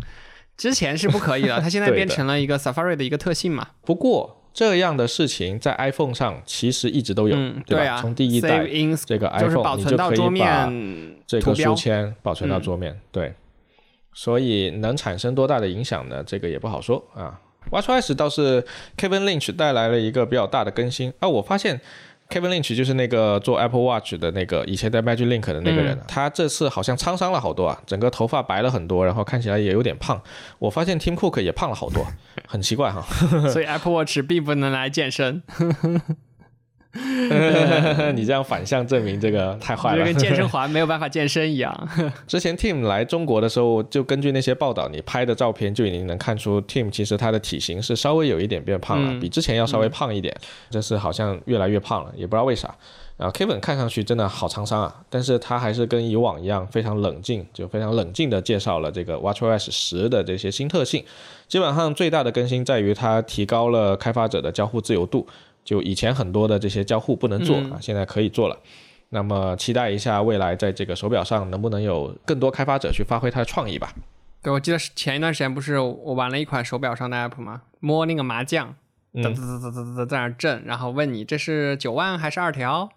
[0.57, 3.69] 之前是不可以的， 它现在变成了一个 Safari 的一个特性嘛。
[3.83, 8.01] 不过这样的事情在 iPhone 上其实一直都有，对吧？
[8.01, 8.67] 从第一代
[9.07, 10.71] 这个 iPhone 你就可以把
[11.27, 13.35] 这个书签保存到桌面，对。
[14.19, 16.25] 所以能产生多大的影响呢？
[16.25, 17.39] 这个也不好说啊。
[17.71, 18.65] WatchOS 倒是
[18.97, 21.29] Kevin Lynch 带来了一个比较大的更新啊。
[21.29, 21.79] 我发现
[22.31, 30.19] Kevin Lynch 就是那个做 Apple Watch 的那个以前在 Magic Link 的那个人，他这次好像沧桑了好多啊，整个头发白了很多，然后看起来也有点胖。
[30.59, 32.07] 我发现 Tim Cook 也胖了好多，
[32.49, 33.03] 很奇怪哈。
[33.53, 35.43] 所以 Apple Watch 并不能来健身。
[38.15, 41.89] 你这样反向证明这个太坏了，就跟健身环没有办法健身一样。
[42.27, 50.35] 之前 Tim 来中国的时候，就根据那些报道，你拍的照片就已经能看出 Tim 其实他的体型是稍微有一点变胖了，比之前要稍微胖一点。
[50.71, 52.75] 这是好像越来越胖了，也不知道为啥。
[53.17, 61.03] 然后 Kevin 看上去真的好沧桑啊，但是他还是跟以往一样非常冷静，就非常冷静地介绍了这个 WatchOS 十的这些新特性。
[61.49, 65.27] 基本上最大的更新在于它提高了开发者的交互自由度。
[65.67, 68.57] 就以前很多的这些交互不能做啊，现在可以做了。
[69.11, 73.93] 那么期待一下未来在这个手表上能不能有更多开发者去发挥他的创意吧。
[74.43, 77.63] 对，我记得前一段时间不是我玩了一款手表上的 app 吗？
[77.81, 78.75] 摸那个麻将，
[79.15, 82.89] 哒哒哒哒哒哒在那震，然后问你这是九万还是二条，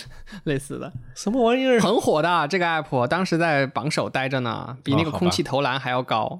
[0.44, 0.92] 类似的。
[1.14, 1.80] 什么玩意儿？
[1.80, 6.38] 很火的这个 app，当时在榜首待着呢，比那个空气投篮还要高。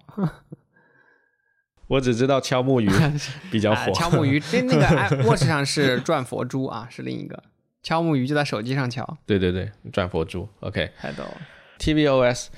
[1.89, 2.89] 我只知道敲木鱼
[3.51, 7.43] 比较火，敲木鱼那 那个 watch 上是转佛珠啊，是另一个
[7.83, 9.19] 敲木鱼就在手机上敲。
[9.27, 10.91] 对对对，转佛珠，OK。
[11.01, 11.37] 太逗了。
[11.79, 12.49] tvOS。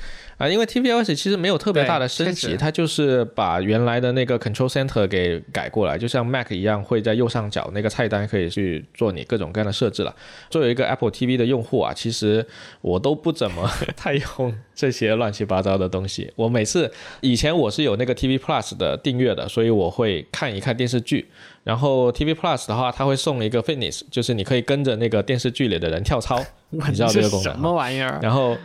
[0.41, 10.17] 啊，因为 tvOS 其实没有特别大的升级，它就是把原来的那个 Control Center 给改过来，就像 Mac 一样，会在右上角那个菜单可以去做你各种各样的设置了。
[10.49, 12.47] 作为一个 Apple TV 的用户啊，其实
[12.81, 16.33] 我都不怎么 太用这些乱七八糟的东西。
[16.37, 21.29] 我每次以前我是有那个 TV Plus 的订阅的，所以我会看一看电视剧。
[21.65, 27.53] 然后 TV Plus 的话，它会送一个 Fitness，就是你可以跟着那个电视剧里的人跳操， 你知道这个功能？
[27.53, 28.19] 什么玩意儿？
[28.23, 28.57] 然后。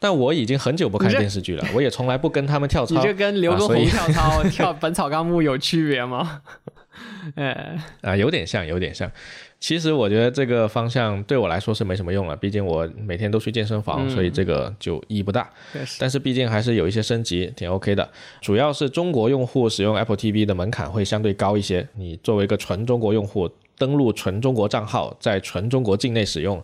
[0.00, 2.94] 但我已经很久不看电视剧了，我也从来不跟他们跳操。
[2.94, 6.42] 你这跟刘畊宏 跳操、跳《本草纲目》有区别吗？
[7.34, 9.10] 哎，啊，有点像，有点像。
[9.58, 15.50] 其实我觉得这个方向对我来说是没什么用了，毕竟我每天都去健身房，所以这个就意义不大。
[15.98, 18.08] 但是毕竟还是有一些升级，挺 OK 的。
[18.40, 26.62] 主要是中国用户使用 Apple TV 的门槛会相对高一些，你作为一个纯中国用户，登录纯中国账号，在纯中国境内使用。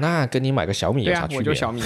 [0.00, 1.38] 那跟你买个小米有啥区别？
[1.38, 1.80] 我就小米，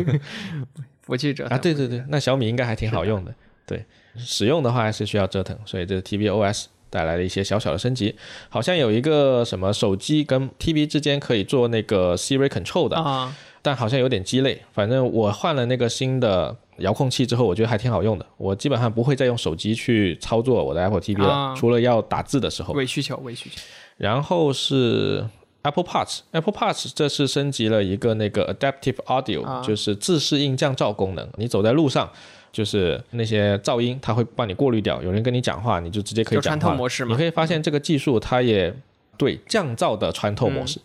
[1.02, 3.34] 服记者啊，对对对，那小米应该还挺好用的。
[3.66, 3.84] 对，
[4.16, 8.14] 使用的话还是需要折腾，所以这是 tvOS 带来了一些小小的升级。
[8.48, 14.62] 好像有一个什么手机跟 TV 之间可以做那个 Siri Control 的啊，但好像有点鸡肋。
[14.72, 18.24] 反正我换了那个新的遥控器之后，我觉得还挺好用的。
[18.38, 22.72] 我基本上不会再用手机去操作我的 Apple TV 了，啊除了要打字的时候。
[22.74, 23.60] 伪需求伪需求。
[23.98, 25.26] 然后是
[25.62, 31.28] Apple Parts，Apple Parts 这是升级了一个那个 Adaptive Audio，、啊就是自适应降噪功能。
[31.36, 32.08] 你走在路上，
[32.52, 35.02] 就是那些噪音，它会帮你过滤掉。
[35.02, 36.76] 有人跟你讲话，你就直接可以就穿透讲话。
[36.76, 38.74] 模式嘛你可以发现这个技术它也
[39.16, 40.80] 对降噪的穿透模式。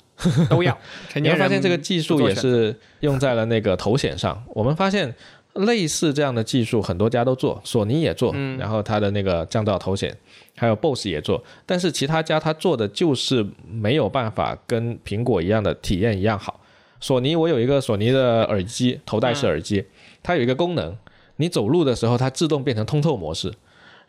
[0.50, 0.78] 都要。
[1.16, 4.44] 你会发现这个技术也是用在了那个头显上。
[4.48, 5.14] 我们发现
[5.54, 10.16] 类似这样的技术，很多家都做，索尼也做，嗯然后它的那个降噪头显，
[10.56, 16.60] 还有 BOSS 也做，但是其他家它做的就是没有办法跟苹果一样的体验一样好。
[17.00, 19.86] 索尼我有一个索尼的耳机，头戴式耳机，
[20.22, 20.96] 它有一个功能，
[21.38, 23.54] 你走路的时候它自动变成通透模式。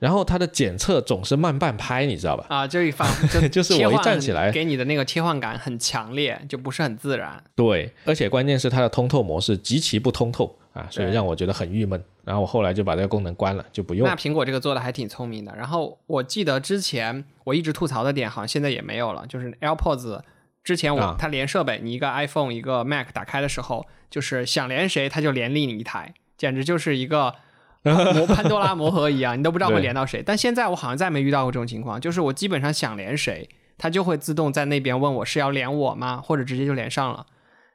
[0.01, 2.45] 然后它的检测总是慢半拍，你知道吧？
[2.49, 3.09] 啊，就一放
[3.49, 7.43] 就是我一站起来给你的那个切换感很强烈，就不是很自然。
[7.55, 12.05] 对，而且关键是它的通透模式极其不通透啊，所以让我觉得很郁闷。
[12.25, 14.15] 然后我后来就把这个功能关了，就不用那。
[14.15, 15.55] 苹果这个做的还挺聪明的。
[15.57, 20.21] 然后我记得之前我一直吐槽的点，好像现在也没有了，就是 AirPods。
[20.63, 27.35] 之前我、啊它连设备，你一个 iPhone 一个 Mac 打开的时候，就是想连谁它就连另一台，简直就是一个
[27.85, 30.23] 魔潘多拉魔盒一样，你都不知道会连到谁。
[30.25, 33.47] 但现在我好像再没遇到过这种情况，就是我基本上想连谁，
[33.77, 37.27] 它就会自动在那边问我是要连我吗，或者直接就连上了。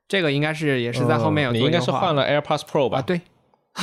[0.09, 2.97] 这个应该是也是在后面有嗯你应该是换了 AirPods Pro 吧？
[2.97, 3.21] 啊，对，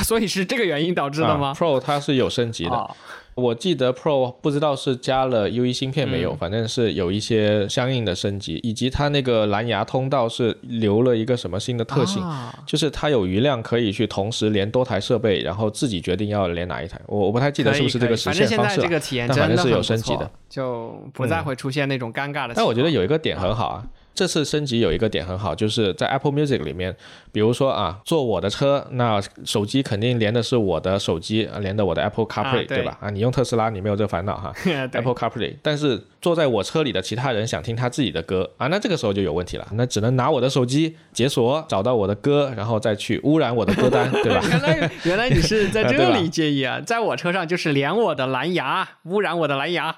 [0.03, 2.95] 所以是这个原因导致的吗啊？？Pro 它是有升级的，哦
[3.37, 12.19] 我记得 Pro 不知道是加了 U1 芯片没有，嗯反正是有一些相应的升级，以及它那个蓝牙通道是留了一个什么新的特性。
[12.23, 16.99] 啊就是它有余量可以去同时连多台设备，然后自己决定要连哪一台。
[17.05, 18.63] 我我不太记得是不是这个实现方式了。
[18.63, 22.55] 反正现在这个体验真的但反正是有升级的，就不再会出现那种尴尬的。
[22.55, 23.83] 但我觉得有一个点很好啊，
[24.17, 26.95] 这次升级有一个点很好，就是在 Apple Music 里面，
[27.31, 32.97] 比如说啊，坐我的车，那手机肯定连的是我的手机，啊连的我的 Apple 啊 CarPlay，、对对吧？
[32.99, 44.41] 啊，你用特斯拉你没有这个烦恼哈 对，Apple CarPlay，但是坐在我车里的其他人想听他自己的歌啊，那这个时候就有问题了，那只能拿我的手机解锁，找到我的歌，然后再去污染我的歌单，对吧？
[44.49, 49.95] 原来原来你是在这里介意啊，在我车上就是连我的蓝牙，污染我的蓝牙。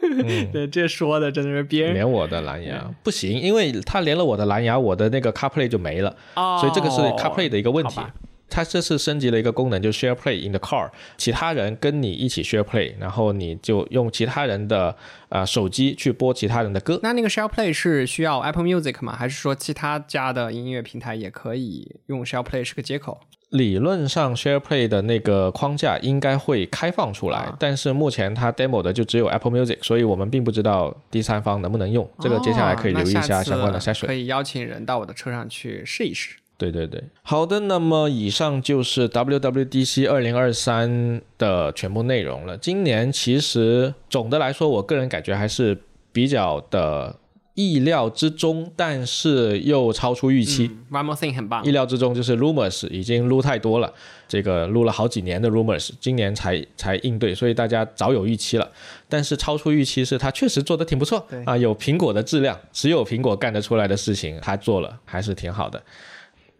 [0.54, 6.14] 对，这说的真的是别人连我的蓝牙不行，因为它连了我的蓝牙，我的那个 CarPlay 就没了。
[6.34, 8.00] 哦，所以这个是 CarPlay 的一个问题。
[8.50, 14.96] 它这次升级了一个功能，就 Share Play in the car，其他人跟你一起 Share Play，然后你就用其他人的
[15.28, 16.98] 呃手机去播其他人的歌。
[17.02, 19.14] 那那个 Share Play 是需要 Apple Music 吗？
[19.14, 23.20] 还是说其他家的音乐平台也可以用 Share Play 是个接口？
[23.50, 32.08] 理论上 Share Play 的那个框架应该会开放出来，啊但是目前它 demo 的就只有 Apple Music，所以我们并不知道第三方能不能用。
[32.20, 34.06] 这个接下来可以留意一下相关的筛选。
[34.06, 36.36] 哦可以邀请人到我的车上去试一试。
[36.58, 42.58] 对对对，好的，那么以上就是 WWDC 二零二三的全部内容了。
[42.58, 45.80] 今年其实总的来说，我个人感觉还是
[46.10, 47.14] 比较的
[47.58, 50.70] 意料之中，但是又超出预期。
[50.70, 53.92] 嗯 One More Thing 很棒意，料之中就是 rumors 已经撸太多了，
[54.28, 58.70] 这个撸了好几年的 rumors，今年才才应对，所以大家早有预期了。
[59.08, 65.82] 但是超出预期是它确实做的挺不错啊，有苹果的质量，只有苹果干得出来的事情，它做了还是挺好的。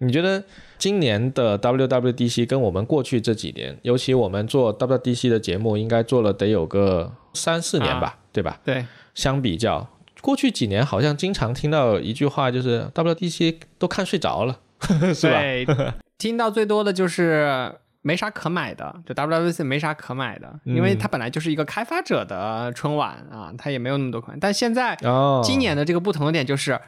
[0.00, 0.42] 你觉得
[0.78, 8.60] 今年的 WWDC 跟我们过去这几年，尤其我们做 WWDC 的节目，应该做了得有个三四年吧，对吧？
[8.64, 8.84] 对，
[9.14, 9.88] 相比较
[10.20, 14.58] 过去几年，好像经常听到一句话，就是 WWDC 都看睡着了，
[15.14, 15.40] 是吧？
[15.40, 15.66] 对，
[16.18, 24.38] 听到最多的就是没啥可买的，就 WWDC 没啥可买的，因为它本来就是一个开发者的春晚啊，它也没有那么多款。
[24.40, 26.80] 但现在哦，今年的这个不同的点就是。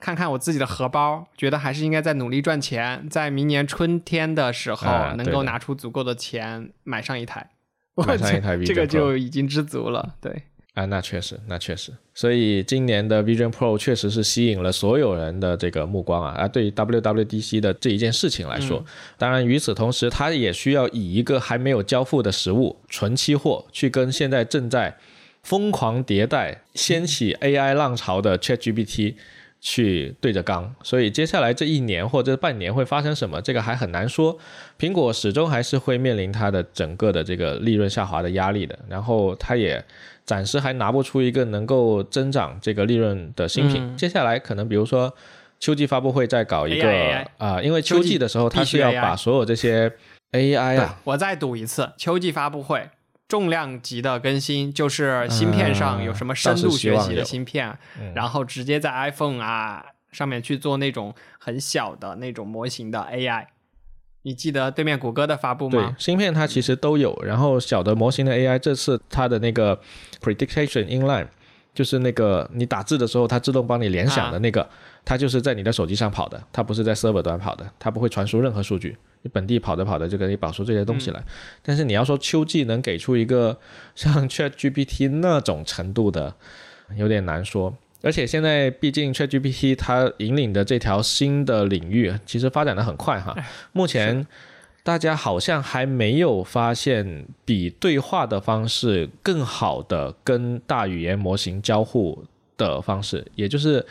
[0.00, 7.48] 看看我自己的荷包，觉得还是应该在努力赚钱，在明年春天的时候能够拿出足够的钱买上一台，
[7.94, 10.16] 买上一台 这个就已经知足了。
[10.20, 10.42] 对，
[10.74, 16.48] 啊，那确实，那确实，所以今年的 Vision Pro 确实是吸引了所有人的这个目光啊啊！
[16.48, 18.84] 对于 WWDC 的这一件事情来说，
[19.16, 24.96] 当然与此同时，它也需要以一个还没有交付的实物纯期货去跟现在正在
[25.44, 29.14] 疯狂迭代、掀起 AI 浪潮的 ChatGPT
[29.60, 34.36] 去对着刚，所以接下来这一年或者半年会发生什么，这个还很难说。
[34.78, 39.82] 苹果始终还是会面临它的整个的这个利润下滑的压力的，然后它也
[40.24, 43.82] 暂时还拿不出一个能够增长这个利润的新品。
[43.82, 43.96] 嗯。
[43.96, 45.14] 接下来可能比如说
[45.60, 49.92] 秋季发布会再搞一个啊、因为秋季的时候它是要把所有这些
[50.32, 52.90] AI 啊，我再赌一次，秋季发布会
[53.28, 57.78] 重量级的更新就是芯片上有什么深度学习的芯片，
[58.14, 63.46] 然后直接在 iPhone 啊上面去做那种很小的那种模型的 AI。
[64.24, 69.78] 你记得对面谷歌的发布对吗？，芯片它其实都有，然后小的模型的 AI 这次它的那个
[70.20, 71.26] prediction inline，
[71.74, 74.66] 就是那个你打字的时候它自动帮你联想的那个，
[75.04, 81.22] 它就是在你的手机上跑的，它不是在 server 端跑的，它不会传输任何数据，你本地跑着跑着就给你跑出这些东西来。
[81.62, 83.58] 但是你要说秋季能给出一个
[83.94, 86.34] 像 Chat GPT 那种程度的，
[86.96, 87.74] 有点难说。
[88.04, 93.34] 而且现在毕竟 ChatGPT 它引领的这条新的领域，其实发展的很快哈。
[93.72, 94.26] 目前
[94.82, 102.22] 大家好像还没有发现比对话的方式更好的跟大语言模型交互
[102.58, 103.84] 的方式，也就是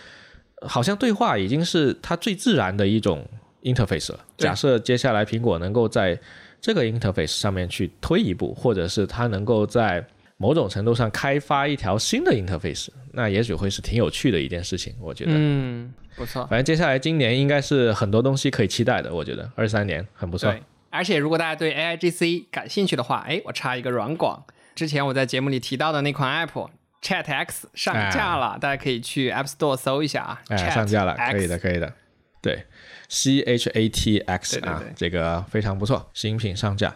[0.62, 3.26] 好像对话已经是它最自然的一种
[3.64, 4.20] interface 了。
[4.38, 6.18] 假设接下来苹果能够在
[6.62, 10.06] 这个 interface 上面去推一步，或者是它能够在
[10.44, 14.94] 某种程度上开发一条新的 interface，那也许会是挺有趣的一件事情。
[15.00, 16.46] 我觉得，嗯，不错。
[16.48, 19.14] 反正接下来今年应该是很多东西可以期待的。
[19.14, 20.52] 我觉得二三年很不错。
[20.52, 24.44] 对，而且如果大家对 AIGC 感兴趣的话，哎，我插一个软广，
[24.76, 26.70] 之前我在节目里提到的那款 app
[27.02, 30.42] ChatX 上架了，大家可以去 App Store 搜一下啊。
[30.50, 31.94] 哎，Chat 上架了，可以的，可以的。
[32.42, 32.66] 对
[33.08, 36.94] ，C H A T X 啊对对对，这个非常不错，新品上架。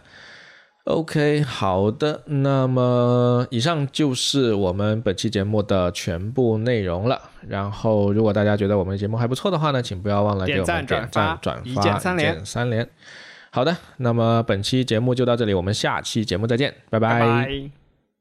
[0.88, 7.20] OK，好的，那么以上就是我们本期节目的全部内容了。
[7.46, 12.88] 然后，如果大家觉得我们的节目还不错的话呢，请不要忘了给我们点赞转发一、键三连。
[13.50, 17.77] 好的，那么本期节目就到这里，我们下期节目再见，拜拜拜